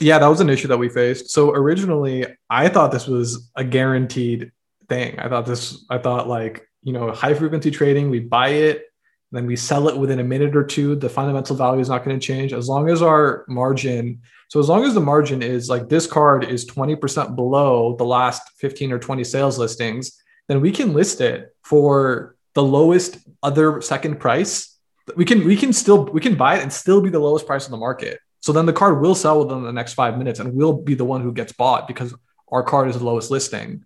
Yeah, 0.00 0.18
that 0.18 0.28
was 0.28 0.40
an 0.40 0.48
issue 0.48 0.68
that 0.68 0.78
we 0.78 0.88
faced. 0.88 1.30
So 1.30 1.50
originally, 1.50 2.26
I 2.48 2.68
thought 2.68 2.92
this 2.92 3.08
was 3.08 3.50
a 3.56 3.64
guaranteed 3.64 4.52
thing. 4.88 5.18
I 5.18 5.28
thought 5.28 5.46
this, 5.46 5.84
I 5.90 5.98
thought 5.98 6.28
like 6.28 6.67
you 6.82 6.92
know, 6.92 7.10
high 7.12 7.34
frequency 7.34 7.70
trading, 7.70 8.10
we 8.10 8.20
buy 8.20 8.48
it, 8.50 8.84
then 9.30 9.46
we 9.46 9.56
sell 9.56 9.88
it 9.88 9.96
within 9.96 10.20
a 10.20 10.24
minute 10.24 10.56
or 10.56 10.64
two. 10.64 10.94
The 10.96 11.08
fundamental 11.08 11.54
value 11.54 11.80
is 11.80 11.88
not 11.88 12.04
going 12.04 12.18
to 12.18 12.26
change 12.26 12.52
as 12.52 12.68
long 12.68 12.88
as 12.88 13.02
our 13.02 13.44
margin. 13.48 14.22
So 14.48 14.58
as 14.58 14.68
long 14.68 14.84
as 14.84 14.94
the 14.94 15.00
margin 15.00 15.42
is 15.42 15.68
like 15.68 15.88
this 15.88 16.06
card 16.06 16.44
is 16.44 16.66
20% 16.66 17.36
below 17.36 17.94
the 17.96 18.04
last 18.04 18.42
15 18.56 18.92
or 18.92 18.98
20 18.98 19.24
sales 19.24 19.58
listings, 19.58 20.22
then 20.48 20.60
we 20.62 20.72
can 20.72 20.94
list 20.94 21.20
it 21.20 21.54
for 21.62 22.36
the 22.54 22.62
lowest 22.62 23.18
other 23.42 23.82
second 23.82 24.18
price. 24.18 24.78
We 25.14 25.24
can 25.24 25.44
we 25.44 25.56
can 25.56 25.72
still 25.72 26.04
we 26.06 26.20
can 26.20 26.34
buy 26.34 26.56
it 26.56 26.62
and 26.62 26.72
still 26.72 27.00
be 27.00 27.10
the 27.10 27.18
lowest 27.18 27.46
price 27.46 27.66
on 27.66 27.70
the 27.70 27.76
market. 27.76 28.18
So 28.40 28.52
then 28.52 28.66
the 28.66 28.72
card 28.72 29.00
will 29.00 29.14
sell 29.14 29.44
within 29.44 29.62
the 29.62 29.72
next 29.72 29.92
five 29.94 30.16
minutes 30.16 30.40
and 30.40 30.54
we'll 30.54 30.72
be 30.72 30.94
the 30.94 31.04
one 31.04 31.20
who 31.20 31.32
gets 31.32 31.52
bought 31.52 31.86
because 31.86 32.14
our 32.50 32.62
card 32.62 32.88
is 32.88 32.96
the 32.96 33.04
lowest 33.04 33.30
listing. 33.30 33.84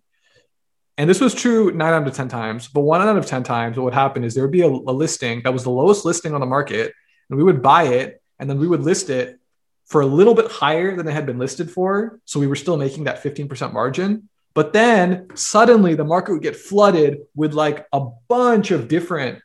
And 0.99 1.09
this 1.09 1.21
was 1.21 1.35
true 1.35 1.73
nine 1.73 1.93
out 1.95 2.07
of 2.07 2.15
10 2.15 2.29
times, 2.29 2.69
but 2.69 2.83
one 2.83 3.01
out 3.01 3.17
of 3.17 3.27
10 3.27 3.43
times, 3.43 3.77
what 3.77 3.85
would 3.85 3.95
happen 3.95 4.25
is 4.25 4.35
there 4.35 4.45
would 4.45 4.53
be 4.53 4.61
a, 4.61 4.67
a 4.67 4.93
listing 4.93 5.43
that 5.43 5.53
was 5.53 5.65
the 5.65 5.71
lowest 5.71 6.05
listing 6.05 6.35
on 6.35 6.41
the 6.41 6.47
market, 6.47 6.93
and 7.31 7.39
we 7.39 7.45
would 7.45 7.63
buy 7.63 7.85
it, 7.85 8.23
and 8.39 8.49
then 8.49 8.59
we 8.59 8.69
would 8.69 8.83
list 8.83 9.09
it 9.09 9.39
for 9.87 10.01
a 10.01 10.07
little 10.07 10.35
bit 10.35 10.51
higher 10.51 10.97
than 10.97 11.09
it 11.09 11.13
had 11.13 11.27
been 11.27 11.39
listed 11.39 11.71
for. 11.71 12.21
So 12.25 12.41
we 12.41 12.47
were 12.47 12.57
still 12.57 12.77
making 12.77 13.05
that 13.05 13.23
15% 13.23 13.73
margin. 13.73 14.29
But 14.55 14.73
then 14.73 15.29
suddenly 15.35 15.95
the 15.95 16.05
market 16.05 16.33
would 16.33 16.43
get 16.43 16.57
flooded 16.57 17.21
with 17.35 17.55
like 17.55 17.87
a 17.93 18.07
bunch 18.29 18.71
of 18.71 18.89
different 18.89 19.41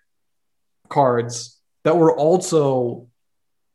cards 0.89 1.59
that 1.83 1.97
were 1.97 2.15
also 2.15 3.07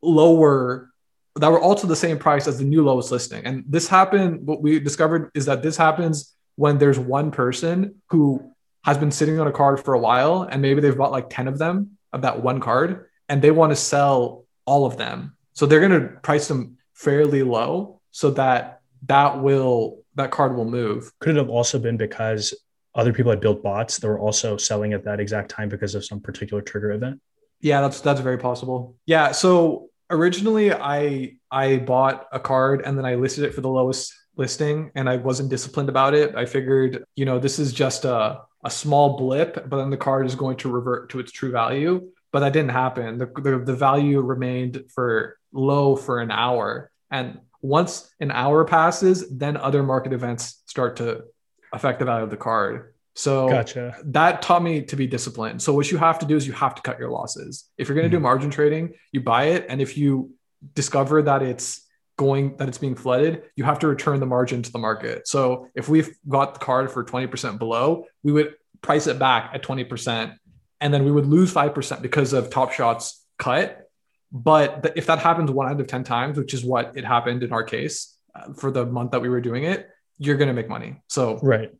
lower, 0.01 0.91
that 1.35 1.51
were 1.51 1.59
also 1.59 1.87
the 1.87 1.95
same 1.95 2.19
price 2.19 2.47
as 2.47 2.59
the 2.59 2.65
new 2.65 2.83
lowest 2.83 3.11
listing. 3.11 3.45
And 3.45 3.63
this 3.67 3.87
happened, 3.87 4.45
what 4.45 4.61
we 4.61 4.79
discovered 4.79 5.31
is 5.33 5.45
that 5.45 5.63
this 5.63 5.77
happens 5.77 6.35
when 6.55 6.77
there's 6.77 6.99
one 6.99 7.31
person 7.31 8.01
who 8.09 8.53
has 8.83 8.97
been 8.97 9.11
sitting 9.11 9.39
on 9.39 9.47
a 9.47 9.51
card 9.51 9.83
for 9.83 9.93
a 9.93 9.99
while 9.99 10.43
and 10.43 10.61
maybe 10.61 10.81
they've 10.81 10.97
bought 10.97 11.11
like 11.11 11.29
10 11.29 11.47
of 11.47 11.57
them 11.57 11.97
of 12.11 12.21
that 12.21 12.43
one 12.43 12.59
card 12.59 13.07
and 13.29 13.41
they 13.41 13.51
want 13.51 13.71
to 13.71 13.75
sell 13.75 14.45
all 14.65 14.85
of 14.85 14.97
them. 14.97 15.35
So 15.53 15.65
they're 15.65 15.79
going 15.79 16.01
to 16.01 16.07
price 16.21 16.47
them 16.47 16.77
fairly 16.93 17.43
low 17.43 18.01
so 18.11 18.31
that 18.31 18.81
that 19.07 19.41
will 19.41 20.03
that 20.15 20.31
card 20.31 20.55
will 20.55 20.69
move. 20.69 21.11
Could 21.19 21.35
it 21.35 21.39
have 21.39 21.49
also 21.49 21.79
been 21.79 21.97
because 21.97 22.53
other 22.95 23.11
people 23.11 23.31
had 23.31 23.41
built 23.41 23.63
bots 23.63 23.97
that 23.97 24.07
were 24.07 24.19
also 24.19 24.57
selling 24.57 24.93
at 24.93 25.03
that 25.05 25.19
exact 25.19 25.49
time 25.49 25.69
because 25.69 25.95
of 25.95 26.05
some 26.05 26.19
particular 26.19 26.61
trigger 26.61 26.91
event? 26.91 27.19
Yeah, 27.59 27.81
that's 27.81 28.01
that's 28.01 28.21
very 28.21 28.37
possible. 28.37 28.95
Yeah, 29.05 29.31
so 29.31 29.89
originally 30.09 30.71
I 30.71 31.37
I 31.49 31.77
bought 31.77 32.27
a 32.31 32.39
card 32.39 32.83
and 32.85 32.97
then 32.97 33.05
I 33.05 33.15
listed 33.15 33.45
it 33.45 33.53
for 33.53 33.61
the 33.61 33.69
lowest 33.69 34.13
listing 34.35 34.91
and 34.95 35.09
I 35.09 35.17
wasn't 35.17 35.49
disciplined 35.49 35.89
about 35.89 36.13
it. 36.13 36.35
I 36.35 36.45
figured, 36.45 37.03
you 37.15 37.25
know, 37.25 37.39
this 37.39 37.59
is 37.59 37.73
just 37.73 38.05
a, 38.05 38.41
a 38.63 38.69
small 38.69 39.17
blip, 39.17 39.69
but 39.69 39.77
then 39.77 39.89
the 39.89 39.97
card 39.97 40.25
is 40.25 40.35
going 40.35 40.57
to 40.57 40.71
revert 40.71 41.09
to 41.11 41.19
its 41.19 41.31
true 41.31 41.51
value. 41.51 42.09
But 42.31 42.39
that 42.39 42.53
didn't 42.53 42.71
happen. 42.71 43.19
The, 43.19 43.27
the, 43.27 43.59
the 43.59 43.75
value 43.75 44.19
remained 44.19 44.85
for 44.93 45.37
low 45.51 45.95
for 45.95 46.19
an 46.19 46.31
hour. 46.31 46.91
And 47.11 47.39
once 47.61 48.09
an 48.19 48.31
hour 48.31 48.65
passes, 48.65 49.29
then 49.29 49.55
other 49.55 49.83
market 49.83 50.13
events 50.13 50.63
start 50.65 50.95
to 50.97 51.25
affect 51.71 51.99
the 51.99 52.05
value 52.05 52.23
of 52.23 52.31
the 52.31 52.37
card. 52.37 52.93
So 53.15 53.47
gotcha. 53.49 53.95
that 54.05 54.41
taught 54.41 54.63
me 54.63 54.81
to 54.81 54.95
be 54.95 55.05
disciplined. 55.05 55.61
So 55.61 55.73
what 55.73 55.91
you 55.91 55.97
have 55.99 56.17
to 56.19 56.25
do 56.25 56.35
is 56.35 56.47
you 56.47 56.53
have 56.53 56.73
to 56.75 56.81
cut 56.81 56.97
your 56.97 57.11
losses. 57.11 57.69
If 57.77 57.87
you're 57.87 57.95
going 57.95 58.09
to 58.09 58.15
mm-hmm. 58.15 58.23
do 58.23 58.27
margin 58.27 58.49
trading, 58.49 58.93
you 59.11 59.21
buy 59.21 59.45
it. 59.45 59.67
And 59.69 59.79
if 59.79 59.95
you 59.95 60.31
discover 60.73 61.21
that 61.21 61.43
it's 61.43 61.82
going 62.17 62.57
that 62.57 62.67
it's 62.67 62.77
being 62.77 62.95
flooded, 62.95 63.43
you 63.55 63.63
have 63.63 63.79
to 63.79 63.87
return 63.87 64.19
the 64.19 64.25
margin 64.25 64.61
to 64.61 64.71
the 64.71 64.79
market. 64.79 65.27
So 65.27 65.67
if 65.75 65.89
we've 65.89 66.15
got 66.27 66.53
the 66.53 66.59
card 66.59 66.91
for 66.91 67.03
20% 67.03 67.57
below, 67.57 68.05
we 68.23 68.31
would 68.31 68.55
price 68.81 69.07
it 69.07 69.17
back 69.17 69.51
at 69.53 69.63
20% 69.63 70.35
and 70.81 70.93
then 70.93 71.05
we 71.05 71.11
would 71.11 71.25
lose 71.25 71.53
5% 71.53 72.01
because 72.01 72.33
of 72.33 72.49
Top 72.49 72.73
Shot's 72.73 73.25
cut. 73.39 73.89
But 74.31 74.93
if 74.95 75.05
that 75.05 75.19
happens 75.19 75.49
one 75.49 75.69
out 75.69 75.79
of 75.79 75.87
10 75.87 76.03
times, 76.03 76.37
which 76.37 76.53
is 76.53 76.63
what 76.63 76.97
it 76.97 77.05
happened 77.05 77.43
in 77.43 77.53
our 77.53 77.63
case 77.63 78.15
uh, 78.35 78.53
for 78.53 78.71
the 78.71 78.85
month 78.85 79.11
that 79.11 79.21
we 79.21 79.29
were 79.29 79.41
doing 79.41 79.63
it, 79.63 79.87
you're 80.17 80.37
going 80.37 80.47
to 80.47 80.53
make 80.53 80.69
money. 80.69 81.01
So 81.07 81.39
right. 81.41 81.71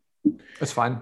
It's 0.61 0.71
fine. 0.71 1.01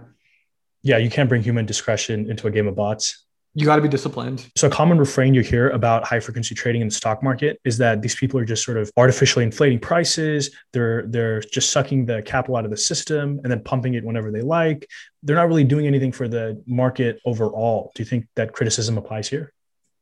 Yeah, 0.81 0.97
you 0.97 1.09
can't 1.09 1.29
bring 1.29 1.43
human 1.43 1.65
discretion 1.65 2.29
into 2.29 2.47
a 2.47 2.51
game 2.51 2.67
of 2.67 2.75
bots 2.75 3.23
you 3.53 3.65
got 3.65 3.75
to 3.75 3.81
be 3.81 3.89
disciplined. 3.89 4.49
So, 4.55 4.67
a 4.67 4.69
common 4.69 4.97
refrain 4.97 5.33
you 5.33 5.41
hear 5.41 5.69
about 5.69 6.05
high 6.05 6.19
frequency 6.19 6.55
trading 6.55 6.81
in 6.81 6.87
the 6.87 6.93
stock 6.93 7.21
market 7.21 7.59
is 7.65 7.77
that 7.79 8.01
these 8.01 8.15
people 8.15 8.39
are 8.39 8.45
just 8.45 8.63
sort 8.63 8.77
of 8.77 8.89
artificially 8.95 9.43
inflating 9.43 9.79
prices. 9.79 10.55
They're 10.71 11.05
they're 11.07 11.41
just 11.41 11.71
sucking 11.71 12.05
the 12.05 12.21
capital 12.21 12.55
out 12.55 12.65
of 12.65 12.71
the 12.71 12.77
system 12.77 13.41
and 13.43 13.51
then 13.51 13.61
pumping 13.63 13.95
it 13.95 14.05
whenever 14.05 14.31
they 14.31 14.41
like. 14.41 14.87
They're 15.23 15.35
not 15.35 15.47
really 15.47 15.65
doing 15.65 15.85
anything 15.85 16.11
for 16.11 16.27
the 16.27 16.61
market 16.65 17.19
overall. 17.25 17.91
Do 17.95 18.03
you 18.03 18.09
think 18.09 18.27
that 18.35 18.53
criticism 18.53 18.97
applies 18.97 19.27
here? 19.27 19.53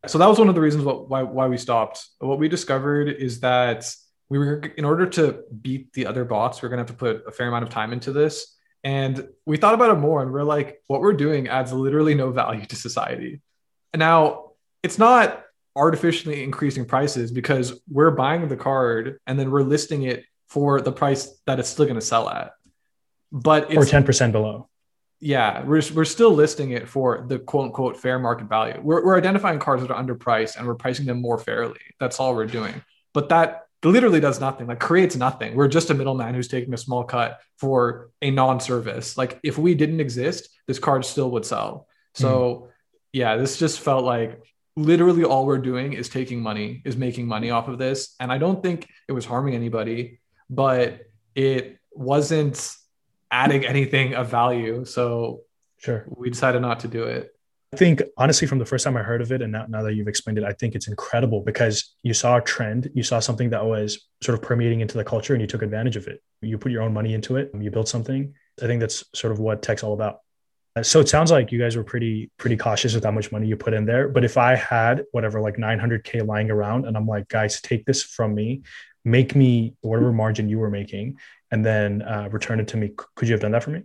So 0.06 0.18
that 0.18 0.28
was 0.28 0.40
one 0.40 0.48
of 0.48 0.56
the 0.56 0.62
reasons 0.62 0.86
why 0.86 1.24
why 1.24 1.48
we 1.48 1.58
stopped. 1.58 2.06
What 2.20 2.38
we 2.38 2.50
discovered 2.50 3.10
is 3.10 3.40
that 3.40 3.92
we 4.30 4.38
were 4.38 4.60
in 4.78 4.86
order 4.86 5.08
to 5.08 5.44
beat 5.62 5.92
the 5.94 6.06
other 6.06 6.24
bots, 6.24 6.62
we're 6.62 6.70
going 6.70 6.78
to 6.78 6.84
have 6.84 6.92
to 6.92 6.94
put 6.94 7.24
a 7.28 7.32
fair 7.32 7.48
amount 7.48 7.64
of 7.64 7.70
time 7.70 7.94
into 7.94 8.12
this. 8.12 8.56
And 8.84 9.28
we 9.46 9.58
thought 9.58 9.74
about 9.74 9.92
it 9.92 10.00
more 10.00 10.22
and 10.22 10.32
we're 10.32 10.44
like, 10.44 10.82
what 10.88 11.02
we're 11.02 11.14
doing 11.14 11.48
adds 11.48 11.74
literally 11.74 12.16
no 12.16 12.32
value 12.32 12.66
to 12.66 12.76
society. 12.76 13.42
And 13.94 14.00
now 14.00 14.52
it's 14.84 14.98
not 14.98 15.44
artificially 15.76 16.44
increasing 16.44 16.86
prices 16.86 17.32
because 17.32 17.82
we're 17.90 18.12
buying 18.12 18.48
the 18.48 18.58
card 18.58 19.20
and 19.28 19.38
then 19.38 19.52
we're 19.52 19.64
listing 19.64 20.04
it 20.04 20.26
for 20.48 20.82
the 20.82 20.92
price 20.92 21.40
that 21.46 21.60
it's 21.60 21.70
still 21.70 21.86
going 21.86 22.00
to 22.00 22.02
sell 22.06 22.30
at. 22.30 22.54
But 23.32 23.76
or 23.76 23.84
10% 23.84 24.32
below. 24.32 24.70
Yeah, 25.20 25.64
we're, 25.64 25.82
we're 25.94 26.06
still 26.06 26.32
listing 26.32 26.72
it 26.72 26.88
for 26.88 27.26
the 27.28 27.40
quote 27.40 27.66
unquote 27.66 27.98
fair 27.98 28.18
market 28.18 28.48
value. 28.48 28.80
We're, 28.82 29.06
we're 29.06 29.18
identifying 29.18 29.60
cards 29.60 29.82
that 29.82 29.92
are 29.92 30.02
underpriced 30.02 30.58
and 30.58 30.66
we're 30.66 30.76
pricing 30.76 31.06
them 31.06 31.22
more 31.22 31.38
fairly. 31.38 31.80
That's 32.00 32.20
all 32.20 32.34
we're 32.36 32.46
doing. 32.46 32.82
But 33.14 33.30
that 33.30 33.66
literally 33.84 34.20
does 34.20 34.40
nothing, 34.40 34.68
like 34.68 34.80
creates 34.80 35.16
nothing. 35.16 35.56
We're 35.56 35.68
just 35.68 35.90
a 35.90 35.94
middleman 35.94 36.34
who's 36.34 36.48
taking 36.48 36.74
a 36.74 36.78
small 36.78 37.04
cut 37.04 37.40
for 37.58 38.12
a 38.22 38.32
non-service. 38.32 39.18
Like 39.18 39.40
if 39.44 39.58
we 39.58 39.76
didn't 39.76 40.00
exist, 40.00 40.50
this 40.68 40.80
card 40.80 41.06
still 41.06 41.32
would 41.32 41.46
sell. 41.46 41.88
So 42.14 42.30
mm. 42.30 42.72
yeah, 43.14 43.38
this 43.38 43.58
just 43.58 43.80
felt 43.80 44.04
like 44.04 44.42
literally 44.76 45.24
all 45.24 45.46
we're 45.46 45.58
doing 45.60 45.94
is 45.94 46.10
taking 46.10 46.42
money, 46.42 46.82
is 46.86 46.98
making 46.98 47.28
money 47.28 47.52
off 47.52 47.68
of 47.68 47.78
this. 47.78 48.16
And 48.20 48.32
I 48.32 48.38
don't 48.38 48.62
think 48.62 48.88
it 49.08 49.14
was 49.14 49.26
harming 49.26 49.56
anybody, 49.56 50.20
but 50.50 51.02
it 51.36 51.80
wasn't 51.92 52.76
adding 53.32 53.66
anything 53.66 54.16
of 54.16 54.30
value. 54.30 54.86
So 54.86 55.42
sure. 55.78 56.06
We 56.08 56.30
decided 56.30 56.62
not 56.62 56.82
to 56.82 56.88
do 56.88 57.04
it. 57.04 57.34
I 57.72 57.78
think 57.78 58.02
honestly, 58.18 58.48
from 58.48 58.58
the 58.58 58.66
first 58.66 58.84
time 58.84 58.98
I 58.98 59.04
heard 59.04 59.22
of 59.22 59.32
it, 59.32 59.44
and 59.44 59.52
now, 59.52 59.66
now 59.68 59.84
that 59.84 59.94
you've 59.94 60.08
explained 60.08 60.40
it, 60.40 60.44
I 60.44 60.54
think 60.54 60.74
it's 60.74 60.88
incredible 60.88 61.42
because 61.42 61.94
you 62.02 62.16
saw 62.16 62.38
a 62.38 62.42
trend, 62.42 62.90
you 62.96 63.04
saw 63.04 63.20
something 63.20 63.52
that 63.52 63.64
was 63.64 64.08
sort 64.24 64.38
of 64.38 64.44
permeating 64.44 64.82
into 64.82 64.98
the 64.98 65.04
culture, 65.04 65.34
and 65.34 65.42
you 65.42 65.48
took 65.48 65.62
advantage 65.62 65.96
of 65.96 66.08
it. 66.08 66.24
You 66.42 66.58
put 66.58 66.72
your 66.72 66.82
own 66.82 66.94
money 66.94 67.14
into 67.14 67.38
it, 67.38 67.52
you 67.60 67.70
built 67.70 67.88
something. 67.88 68.34
I 68.62 68.66
think 68.66 68.80
that's 68.80 69.04
sort 69.14 69.32
of 69.32 69.40
what 69.40 69.62
tech's 69.62 69.84
all 69.84 69.94
about. 69.94 70.20
Uh, 70.76 70.84
so 70.84 71.00
it 71.00 71.10
sounds 71.10 71.32
like 71.32 71.52
you 71.52 71.60
guys 71.60 71.76
were 71.76 71.84
pretty 71.84 72.32
pretty 72.38 72.58
cautious 72.58 72.96
with 72.96 73.04
how 73.04 73.12
much 73.12 73.32
money 73.32 73.48
you 73.48 73.56
put 73.56 73.74
in 73.74 73.86
there. 73.86 74.08
But 74.08 74.24
if 74.24 74.38
I 74.38 74.56
had 74.56 75.04
whatever 75.12 75.40
like 75.40 75.58
900k 75.58 76.26
lying 76.26 76.50
around, 76.50 76.86
and 76.86 76.98
I'm 76.98 77.08
like, 77.08 77.28
guys, 77.28 77.62
take 77.62 77.86
this 77.86 78.02
from 78.02 78.34
me, 78.34 78.64
make 79.06 79.36
me 79.36 79.76
whatever 79.82 80.12
margin 80.12 80.50
you 80.50 80.58
were 80.58 80.72
making, 80.72 81.18
and 81.52 81.64
then 81.64 82.02
uh, 82.02 82.30
return 82.32 82.60
it 82.60 82.68
to 82.70 82.78
me. 82.78 82.92
Could 83.16 83.28
you 83.28 83.34
have 83.34 83.42
done 83.42 83.52
that 83.52 83.64
for 83.64 83.70
me? 83.70 83.84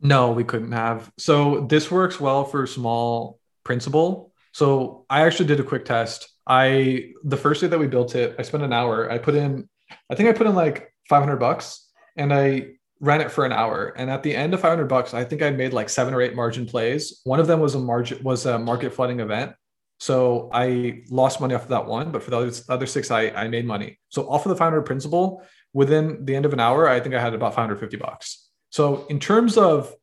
No, 0.00 0.32
we 0.32 0.44
couldn't 0.44 0.72
have. 0.72 1.10
So 1.18 1.66
this 1.68 1.90
works 1.90 2.20
well 2.20 2.44
for 2.44 2.66
small 2.66 3.38
principal. 3.64 4.32
So 4.52 5.06
I 5.08 5.22
actually 5.22 5.46
did 5.46 5.60
a 5.60 5.64
quick 5.64 5.84
test. 5.84 6.28
I 6.46 7.12
the 7.24 7.36
first 7.36 7.60
day 7.60 7.68
that 7.68 7.78
we 7.78 7.86
built 7.86 8.14
it, 8.14 8.36
I 8.38 8.42
spent 8.42 8.62
an 8.62 8.72
hour. 8.72 9.10
I 9.10 9.18
put 9.18 9.34
in, 9.34 9.68
I 10.10 10.14
think 10.14 10.28
I 10.28 10.32
put 10.32 10.46
in 10.46 10.54
like 10.54 10.92
500 11.08 11.36
bucks, 11.36 11.88
and 12.16 12.32
I 12.32 12.74
ran 13.00 13.20
it 13.20 13.30
for 13.30 13.44
an 13.44 13.52
hour. 13.52 13.92
And 13.96 14.10
at 14.10 14.22
the 14.22 14.34
end 14.34 14.54
of 14.54 14.60
500 14.60 14.86
bucks, 14.86 15.14
I 15.14 15.24
think 15.24 15.42
I 15.42 15.50
made 15.50 15.72
like 15.72 15.88
seven 15.88 16.14
or 16.14 16.20
eight 16.22 16.34
margin 16.34 16.66
plays. 16.66 17.20
One 17.24 17.40
of 17.40 17.46
them 17.46 17.60
was 17.60 17.74
a 17.74 17.78
margin 17.78 18.22
was 18.22 18.46
a 18.46 18.58
market 18.58 18.94
flooding 18.94 19.20
event. 19.20 19.52
So 20.00 20.50
I 20.52 21.02
lost 21.08 21.40
money 21.40 21.54
off 21.54 21.62
of 21.62 21.68
that 21.68 21.86
one, 21.86 22.10
but 22.10 22.22
for 22.22 22.30
the 22.30 22.36
other, 22.38 22.50
the 22.50 22.64
other 22.68 22.86
six, 22.86 23.10
I, 23.10 23.28
I 23.30 23.48
made 23.48 23.64
money. 23.64 23.98
So 24.08 24.28
off 24.28 24.44
of 24.44 24.50
the 24.50 24.56
500 24.56 24.82
principal, 24.82 25.42
within 25.72 26.24
the 26.24 26.34
end 26.36 26.44
of 26.44 26.52
an 26.52 26.60
hour, 26.60 26.88
I 26.88 27.00
think 27.00 27.14
I 27.14 27.20
had 27.20 27.34
about 27.34 27.54
550 27.54 27.96
bucks. 27.96 28.43
So 28.74 29.06
in 29.06 29.20
terms 29.20 29.56
of 29.56 29.94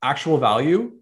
actual 0.00 0.38
value, 0.38 0.92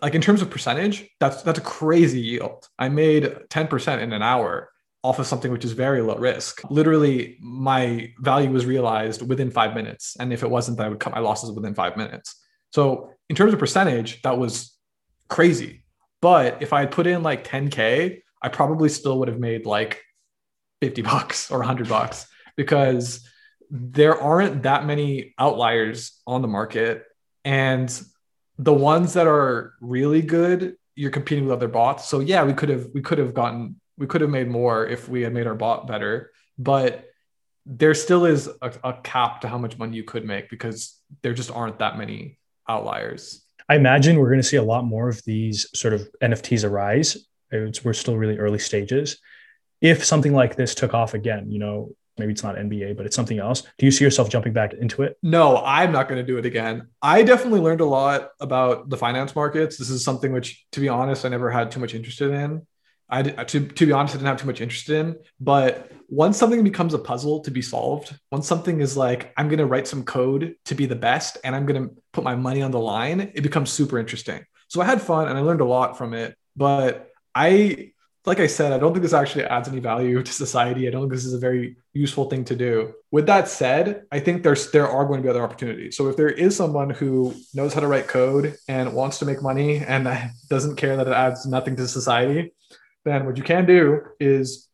like 0.00 0.14
in 0.14 0.22
terms 0.22 0.40
of 0.40 0.48
percentage, 0.48 1.06
that's 1.20 1.42
that's 1.42 1.58
a 1.58 1.62
crazy 1.62 2.22
yield. 2.22 2.66
I 2.78 2.88
made 2.88 3.24
10% 3.24 4.00
in 4.00 4.14
an 4.14 4.22
hour 4.22 4.70
off 5.02 5.18
of 5.18 5.26
something 5.26 5.52
which 5.52 5.66
is 5.66 5.72
very 5.72 6.00
low 6.00 6.16
risk. 6.16 6.62
Literally, 6.70 7.36
my 7.42 8.14
value 8.18 8.50
was 8.50 8.64
realized 8.64 9.28
within 9.28 9.50
five 9.50 9.74
minutes. 9.74 10.16
And 10.18 10.32
if 10.32 10.42
it 10.42 10.48
wasn't, 10.48 10.80
I 10.80 10.88
would 10.88 11.00
cut 11.00 11.12
my 11.12 11.20
losses 11.20 11.52
within 11.52 11.74
five 11.74 11.98
minutes. 11.98 12.34
So 12.70 13.10
in 13.28 13.36
terms 13.36 13.52
of 13.52 13.58
percentage, 13.58 14.22
that 14.22 14.38
was 14.38 14.74
crazy. 15.28 15.84
But 16.22 16.62
if 16.62 16.72
I 16.72 16.80
had 16.80 16.92
put 16.92 17.06
in 17.06 17.22
like 17.22 17.46
10K, 17.46 18.22
I 18.40 18.48
probably 18.48 18.88
still 18.88 19.18
would 19.18 19.28
have 19.28 19.38
made 19.38 19.66
like 19.66 20.00
50 20.80 21.02
bucks 21.02 21.50
or 21.50 21.58
100 21.58 21.90
bucks 21.90 22.26
because 22.56 23.28
there 23.74 24.20
aren't 24.20 24.64
that 24.64 24.84
many 24.84 25.34
outliers 25.38 26.20
on 26.26 26.42
the 26.42 26.48
market. 26.48 27.06
And 27.42 27.90
the 28.58 28.72
ones 28.72 29.14
that 29.14 29.26
are 29.26 29.72
really 29.80 30.20
good, 30.20 30.76
you're 30.94 31.10
competing 31.10 31.46
with 31.46 31.54
other 31.54 31.68
bots. 31.68 32.06
So 32.06 32.20
yeah, 32.20 32.44
we 32.44 32.52
could 32.52 32.68
have 32.68 32.88
we 32.92 33.00
could 33.00 33.16
have 33.16 33.32
gotten 33.32 33.80
we 33.96 34.06
could 34.06 34.20
have 34.20 34.28
made 34.28 34.48
more 34.48 34.86
if 34.86 35.08
we 35.08 35.22
had 35.22 35.32
made 35.32 35.46
our 35.46 35.54
bot 35.54 35.86
better, 35.86 36.32
but 36.58 37.06
there 37.64 37.94
still 37.94 38.26
is 38.26 38.48
a, 38.60 38.72
a 38.84 38.92
cap 39.02 39.40
to 39.40 39.48
how 39.48 39.56
much 39.56 39.78
money 39.78 39.96
you 39.96 40.04
could 40.04 40.26
make 40.26 40.50
because 40.50 40.98
there 41.22 41.32
just 41.32 41.50
aren't 41.50 41.78
that 41.78 41.96
many 41.96 42.38
outliers. 42.68 43.42
I 43.68 43.76
imagine 43.76 44.18
we're 44.18 44.28
going 44.28 44.40
to 44.40 44.46
see 44.46 44.56
a 44.56 44.62
lot 44.62 44.84
more 44.84 45.08
of 45.08 45.22
these 45.24 45.66
sort 45.74 45.94
of 45.94 46.06
NFTs 46.22 46.68
arise. 46.68 47.16
It's, 47.50 47.84
we're 47.84 47.92
still 47.94 48.18
really 48.18 48.38
early 48.38 48.58
stages. 48.58 49.18
If 49.80 50.04
something 50.04 50.34
like 50.34 50.56
this 50.56 50.74
took 50.74 50.92
off 50.92 51.14
again, 51.14 51.50
you 51.50 51.58
know, 51.58 51.94
maybe 52.18 52.32
it's 52.32 52.42
not 52.42 52.56
NBA, 52.56 52.96
but 52.96 53.06
it's 53.06 53.16
something 53.16 53.38
else. 53.38 53.62
Do 53.78 53.86
you 53.86 53.92
see 53.92 54.04
yourself 54.04 54.28
jumping 54.28 54.52
back 54.52 54.74
into 54.74 55.02
it? 55.02 55.16
No, 55.22 55.62
I'm 55.64 55.92
not 55.92 56.08
going 56.08 56.20
to 56.20 56.26
do 56.26 56.38
it 56.38 56.46
again. 56.46 56.88
I 57.00 57.22
definitely 57.22 57.60
learned 57.60 57.80
a 57.80 57.86
lot 57.86 58.30
about 58.40 58.88
the 58.88 58.96
finance 58.96 59.34
markets. 59.34 59.76
This 59.76 59.90
is 59.90 60.04
something 60.04 60.32
which, 60.32 60.64
to 60.72 60.80
be 60.80 60.88
honest, 60.88 61.24
I 61.24 61.28
never 61.28 61.50
had 61.50 61.70
too 61.70 61.80
much 61.80 61.94
interest 61.94 62.20
in. 62.20 62.66
I 63.08 63.22
to, 63.22 63.60
to 63.66 63.86
be 63.86 63.92
honest, 63.92 64.14
I 64.14 64.18
didn't 64.18 64.28
have 64.28 64.40
too 64.40 64.46
much 64.46 64.62
interest 64.62 64.88
in. 64.88 65.16
But 65.38 65.92
once 66.08 66.38
something 66.38 66.64
becomes 66.64 66.94
a 66.94 66.98
puzzle 66.98 67.40
to 67.40 67.50
be 67.50 67.60
solved, 67.60 68.18
once 68.30 68.48
something 68.48 68.80
is 68.80 68.96
like, 68.96 69.32
I'm 69.36 69.48
going 69.48 69.58
to 69.58 69.66
write 69.66 69.86
some 69.86 70.04
code 70.04 70.54
to 70.66 70.74
be 70.74 70.86
the 70.86 70.96
best 70.96 71.36
and 71.44 71.54
I'm 71.54 71.66
going 71.66 71.88
to 71.88 71.94
put 72.12 72.24
my 72.24 72.34
money 72.34 72.62
on 72.62 72.70
the 72.70 72.80
line, 72.80 73.32
it 73.34 73.42
becomes 73.42 73.70
super 73.70 73.98
interesting. 73.98 74.44
So 74.68 74.80
I 74.80 74.86
had 74.86 75.02
fun 75.02 75.28
and 75.28 75.36
I 75.36 75.42
learned 75.42 75.60
a 75.60 75.66
lot 75.66 75.98
from 75.98 76.14
it. 76.14 76.36
But 76.56 77.10
I 77.34 77.91
like 78.24 78.38
I 78.38 78.46
said, 78.46 78.72
I 78.72 78.78
don't 78.78 78.92
think 78.92 79.02
this 79.02 79.12
actually 79.12 79.44
adds 79.44 79.68
any 79.68 79.80
value 79.80 80.22
to 80.22 80.32
society. 80.32 80.86
I 80.86 80.90
don't 80.90 81.02
think 81.02 81.12
this 81.12 81.24
is 81.24 81.34
a 81.34 81.38
very 81.38 81.76
useful 81.92 82.30
thing 82.30 82.44
to 82.44 82.54
do. 82.54 82.94
With 83.10 83.26
that 83.26 83.48
said, 83.48 84.04
I 84.12 84.20
think 84.20 84.42
there's 84.42 84.70
there 84.70 84.88
are 84.88 85.04
going 85.04 85.18
to 85.18 85.22
be 85.24 85.28
other 85.28 85.42
opportunities. 85.42 85.96
So 85.96 86.08
if 86.08 86.16
there 86.16 86.28
is 86.28 86.54
someone 86.54 86.90
who 86.90 87.34
knows 87.52 87.74
how 87.74 87.80
to 87.80 87.88
write 87.88 88.06
code 88.06 88.56
and 88.68 88.94
wants 88.94 89.18
to 89.18 89.24
make 89.24 89.42
money 89.42 89.78
and 89.78 90.08
doesn't 90.48 90.76
care 90.76 90.96
that 90.96 91.08
it 91.08 91.12
adds 91.12 91.46
nothing 91.46 91.74
to 91.76 91.88
society, 91.88 92.52
then 93.04 93.26
what 93.26 93.36
you 93.36 93.42
can 93.42 93.66
do 93.66 94.02
is 94.20 94.68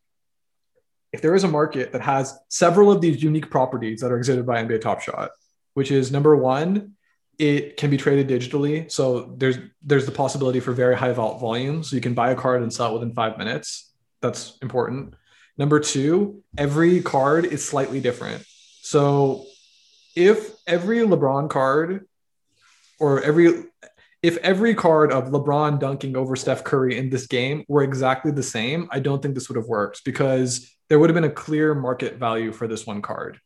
if 1.11 1.21
there 1.21 1.33
is 1.33 1.43
a 1.43 1.47
market 1.47 1.91
that 1.91 2.01
has 2.01 2.37
several 2.49 2.91
of 2.91 3.01
these 3.01 3.23
unique 3.23 3.49
properties 3.49 4.01
that 4.01 4.11
are 4.11 4.17
exhibited 4.17 4.45
by 4.45 4.63
NBA 4.63 4.81
Top 4.81 5.01
Shot, 5.01 5.31
which 5.73 5.89
is 5.89 6.11
number 6.11 6.35
one, 6.35 6.93
it 7.39 7.77
can 7.77 7.89
be 7.89 7.95
traded 7.95 8.27
digitally. 8.27 8.91
So 8.91 9.33
there's 9.37 9.57
there's 9.81 10.05
the 10.05 10.11
possibility 10.11 10.59
for 10.59 10.73
very 10.73 10.95
high 10.95 11.13
vol- 11.13 11.39
volume. 11.39 11.83
So 11.83 11.95
you 11.95 12.01
can 12.01 12.13
buy 12.13 12.31
a 12.31 12.35
card 12.35 12.61
and 12.61 12.71
sell 12.71 12.91
it 12.91 12.93
within 12.93 13.13
five 13.13 13.37
minutes. 13.37 13.93
That's 14.21 14.57
important. 14.61 15.15
Number 15.57 15.79
two, 15.79 16.43
every 16.57 17.01
card 17.01 17.45
is 17.45 17.65
slightly 17.65 18.01
different. 18.01 18.45
So 18.81 19.45
if 20.15 20.51
every 20.67 20.99
LeBron 20.99 21.49
card 21.49 22.07
or 22.99 23.21
every 23.23 23.63
if 24.21 24.35
every 24.37 24.75
card 24.75 25.13
of 25.13 25.29
LeBron 25.29 25.79
dunking 25.79 26.17
over 26.17 26.35
Steph 26.35 26.65
Curry 26.65 26.97
in 26.97 27.09
this 27.09 27.25
game 27.25 27.63
were 27.69 27.83
exactly 27.83 28.31
the 28.31 28.43
same, 28.43 28.89
I 28.91 28.99
don't 28.99 29.21
think 29.21 29.33
this 29.33 29.47
would 29.47 29.55
have 29.55 29.67
worked 29.67 30.03
because 30.03 30.69
there 30.89 30.99
would 30.99 31.09
have 31.09 31.15
been 31.15 31.23
a 31.23 31.29
clear 31.29 31.73
market 31.73 32.17
value 32.17 32.51
for 32.51 32.67
this 32.67 32.85
one 32.85 33.01
card. 33.01 33.39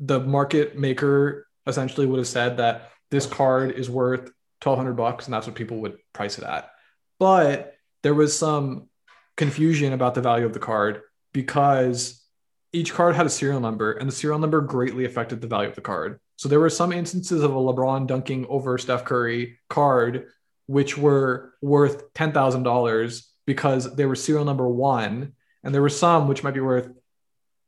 The 0.00 0.20
market 0.20 0.78
maker 0.78 1.47
essentially 1.68 2.06
would 2.06 2.18
have 2.18 2.26
said 2.26 2.56
that 2.56 2.90
this 3.10 3.26
card 3.26 3.72
is 3.72 3.88
worth 3.88 4.30
1200 4.62 4.94
bucks 4.94 5.26
and 5.26 5.34
that's 5.34 5.46
what 5.46 5.54
people 5.54 5.78
would 5.78 5.98
price 6.12 6.38
it 6.38 6.44
at. 6.44 6.70
But 7.18 7.76
there 8.02 8.14
was 8.14 8.36
some 8.36 8.88
confusion 9.36 9.92
about 9.92 10.14
the 10.14 10.20
value 10.20 10.46
of 10.46 10.52
the 10.52 10.58
card 10.58 11.02
because 11.32 12.24
each 12.72 12.92
card 12.92 13.14
had 13.14 13.26
a 13.26 13.30
serial 13.30 13.60
number 13.60 13.92
and 13.92 14.08
the 14.08 14.14
serial 14.14 14.38
number 14.38 14.60
greatly 14.60 15.04
affected 15.04 15.40
the 15.40 15.46
value 15.46 15.68
of 15.68 15.74
the 15.74 15.80
card. 15.80 16.20
So 16.36 16.48
there 16.48 16.60
were 16.60 16.70
some 16.70 16.92
instances 16.92 17.42
of 17.42 17.54
a 17.54 17.58
LeBron 17.58 18.06
dunking 18.06 18.46
over 18.48 18.78
Steph 18.78 19.04
Curry 19.04 19.58
card 19.68 20.26
which 20.66 20.98
were 20.98 21.54
worth 21.62 22.12
$10,000 22.12 23.26
because 23.46 23.94
they 23.96 24.04
were 24.04 24.14
serial 24.14 24.44
number 24.44 24.68
1 24.68 25.32
and 25.64 25.74
there 25.74 25.82
were 25.82 25.88
some 25.88 26.28
which 26.28 26.44
might 26.44 26.54
be 26.54 26.60
worth 26.60 26.90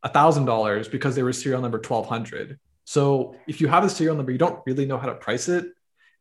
$1,000 0.05 0.91
because 0.91 1.15
they 1.15 1.23
were 1.23 1.33
serial 1.33 1.63
number 1.63 1.79
1200. 1.79 2.59
So 2.85 3.37
if 3.47 3.61
you 3.61 3.69
have 3.69 3.85
a 3.85 3.90
serial 3.90 4.16
number, 4.16 4.33
you 4.33 4.38
don't 4.38 4.61
really 4.66 4.87
know 4.87 4.99
how 4.99 5.07
to 5.07 5.14
price 5.14 5.49
it. 5.49 5.66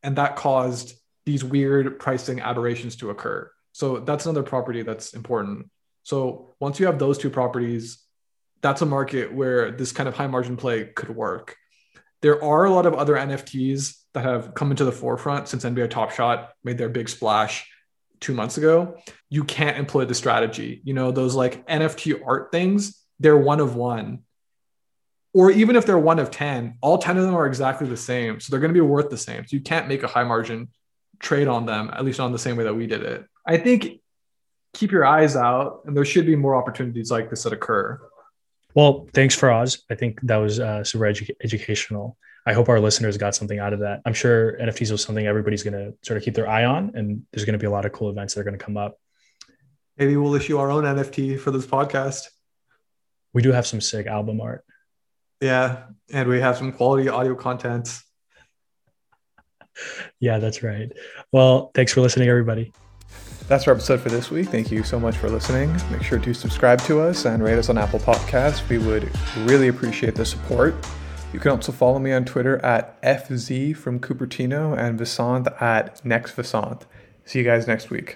And 0.02 0.16
that 0.16 0.36
caused 0.36 0.94
these 1.26 1.44
weird 1.44 1.98
pricing 1.98 2.40
aberrations 2.40 2.96
to 2.96 3.10
occur. 3.10 3.50
So 3.72 3.98
that's 3.98 4.26
another 4.26 4.42
property 4.42 4.82
that's 4.82 5.12
important. 5.14 5.70
So 6.02 6.54
once 6.60 6.80
you 6.80 6.86
have 6.86 6.98
those 6.98 7.18
two 7.18 7.30
properties, 7.30 8.02
that's 8.62 8.82
a 8.82 8.86
market 8.86 9.32
where 9.32 9.70
this 9.70 9.92
kind 9.92 10.08
of 10.08 10.14
high 10.14 10.26
margin 10.26 10.56
play 10.56 10.84
could 10.84 11.14
work. 11.14 11.56
There 12.22 12.42
are 12.42 12.64
a 12.64 12.70
lot 12.70 12.86
of 12.86 12.94
other 12.94 13.14
NFTs 13.14 13.96
that 14.12 14.24
have 14.24 14.54
come 14.54 14.70
into 14.70 14.84
the 14.84 14.92
forefront 14.92 15.48
since 15.48 15.64
NBA 15.64 15.90
Top 15.90 16.10
Shot 16.10 16.50
made 16.64 16.76
their 16.76 16.88
big 16.88 17.08
splash 17.08 17.70
two 18.20 18.34
months 18.34 18.58
ago. 18.58 18.98
You 19.30 19.44
can't 19.44 19.78
employ 19.78 20.04
the 20.04 20.14
strategy. 20.14 20.82
You 20.84 20.94
know, 20.94 21.10
those 21.10 21.34
like 21.34 21.66
NFT 21.66 22.20
art 22.26 22.52
things, 22.52 23.00
they're 23.18 23.38
one 23.38 23.60
of 23.60 23.76
one 23.76 24.20
or 25.32 25.50
even 25.50 25.76
if 25.76 25.86
they're 25.86 25.98
one 25.98 26.18
of 26.18 26.30
10, 26.30 26.78
all 26.80 26.98
10 26.98 27.16
of 27.16 27.24
them 27.24 27.34
are 27.34 27.46
exactly 27.46 27.86
the 27.86 27.96
same. 27.96 28.40
So 28.40 28.50
they're 28.50 28.60
going 28.60 28.74
to 28.74 28.74
be 28.74 28.80
worth 28.80 29.10
the 29.10 29.16
same. 29.16 29.46
So 29.46 29.56
you 29.56 29.62
can't 29.62 29.88
make 29.88 30.02
a 30.02 30.08
high 30.08 30.24
margin 30.24 30.68
trade 31.20 31.46
on 31.46 31.66
them, 31.66 31.90
at 31.92 32.04
least 32.04 32.20
on 32.20 32.32
the 32.32 32.38
same 32.38 32.56
way 32.56 32.64
that 32.64 32.74
we 32.74 32.86
did 32.86 33.02
it. 33.02 33.24
I 33.46 33.56
think 33.56 34.00
keep 34.72 34.90
your 34.90 35.04
eyes 35.04 35.36
out, 35.36 35.82
and 35.84 35.96
there 35.96 36.04
should 36.04 36.26
be 36.26 36.36
more 36.36 36.56
opportunities 36.56 37.10
like 37.10 37.30
this 37.30 37.44
that 37.44 37.52
occur. 37.52 38.00
Well, 38.74 39.08
thanks 39.12 39.34
for 39.34 39.48
Faraz. 39.48 39.82
I 39.90 39.94
think 39.94 40.20
that 40.22 40.36
was 40.36 40.60
uh, 40.60 40.84
super 40.84 41.04
edu- 41.04 41.34
educational. 41.42 42.16
I 42.46 42.52
hope 42.52 42.68
our 42.68 42.80
listeners 42.80 43.16
got 43.16 43.34
something 43.34 43.58
out 43.58 43.72
of 43.72 43.80
that. 43.80 44.00
I'm 44.06 44.14
sure 44.14 44.56
NFTs 44.58 44.90
was 44.90 45.02
something 45.02 45.26
everybody's 45.26 45.62
going 45.62 45.74
to 45.74 45.94
sort 46.02 46.16
of 46.16 46.22
keep 46.22 46.34
their 46.34 46.48
eye 46.48 46.64
on, 46.64 46.92
and 46.94 47.24
there's 47.32 47.44
going 47.44 47.54
to 47.54 47.58
be 47.58 47.66
a 47.66 47.70
lot 47.70 47.84
of 47.84 47.92
cool 47.92 48.10
events 48.10 48.34
that 48.34 48.40
are 48.40 48.44
going 48.44 48.58
to 48.58 48.64
come 48.64 48.76
up. 48.76 48.98
Maybe 49.96 50.16
we'll 50.16 50.34
issue 50.34 50.58
our 50.58 50.70
own 50.70 50.84
NFT 50.84 51.38
for 51.38 51.50
this 51.50 51.66
podcast. 51.66 52.28
We 53.32 53.42
do 53.42 53.52
have 53.52 53.66
some 53.66 53.80
sick 53.80 54.06
album 54.06 54.40
art. 54.40 54.64
Yeah, 55.40 55.84
and 56.12 56.28
we 56.28 56.40
have 56.40 56.56
some 56.56 56.72
quality 56.72 57.08
audio 57.08 57.34
content. 57.34 58.00
Yeah, 60.18 60.38
that's 60.38 60.62
right. 60.62 60.92
Well, 61.32 61.70
thanks 61.74 61.92
for 61.92 62.00
listening, 62.02 62.28
everybody. 62.28 62.72
That's 63.48 63.66
our 63.66 63.74
episode 63.74 64.00
for 64.00 64.10
this 64.10 64.30
week. 64.30 64.48
Thank 64.48 64.70
you 64.70 64.84
so 64.84 65.00
much 65.00 65.16
for 65.16 65.28
listening. 65.28 65.72
Make 65.90 66.02
sure 66.02 66.18
to 66.18 66.34
subscribe 66.34 66.80
to 66.82 67.00
us 67.00 67.24
and 67.24 67.42
rate 67.42 67.58
us 67.58 67.68
on 67.68 67.78
Apple 67.78 67.98
Podcasts. 67.98 68.68
We 68.68 68.78
would 68.78 69.10
really 69.38 69.68
appreciate 69.68 70.14
the 70.14 70.24
support. 70.24 70.74
You 71.32 71.40
can 71.40 71.52
also 71.52 71.72
follow 71.72 71.98
me 71.98 72.12
on 72.12 72.24
Twitter 72.24 72.64
at 72.64 73.00
FZ 73.02 73.76
from 73.76 73.98
Cupertino 73.98 74.76
and 74.78 74.98
Vasant 74.98 75.60
at 75.60 76.04
Next 76.04 76.36
Vasant. 76.36 76.82
See 77.24 77.38
you 77.38 77.44
guys 77.44 77.66
next 77.66 77.90
week. 77.90 78.14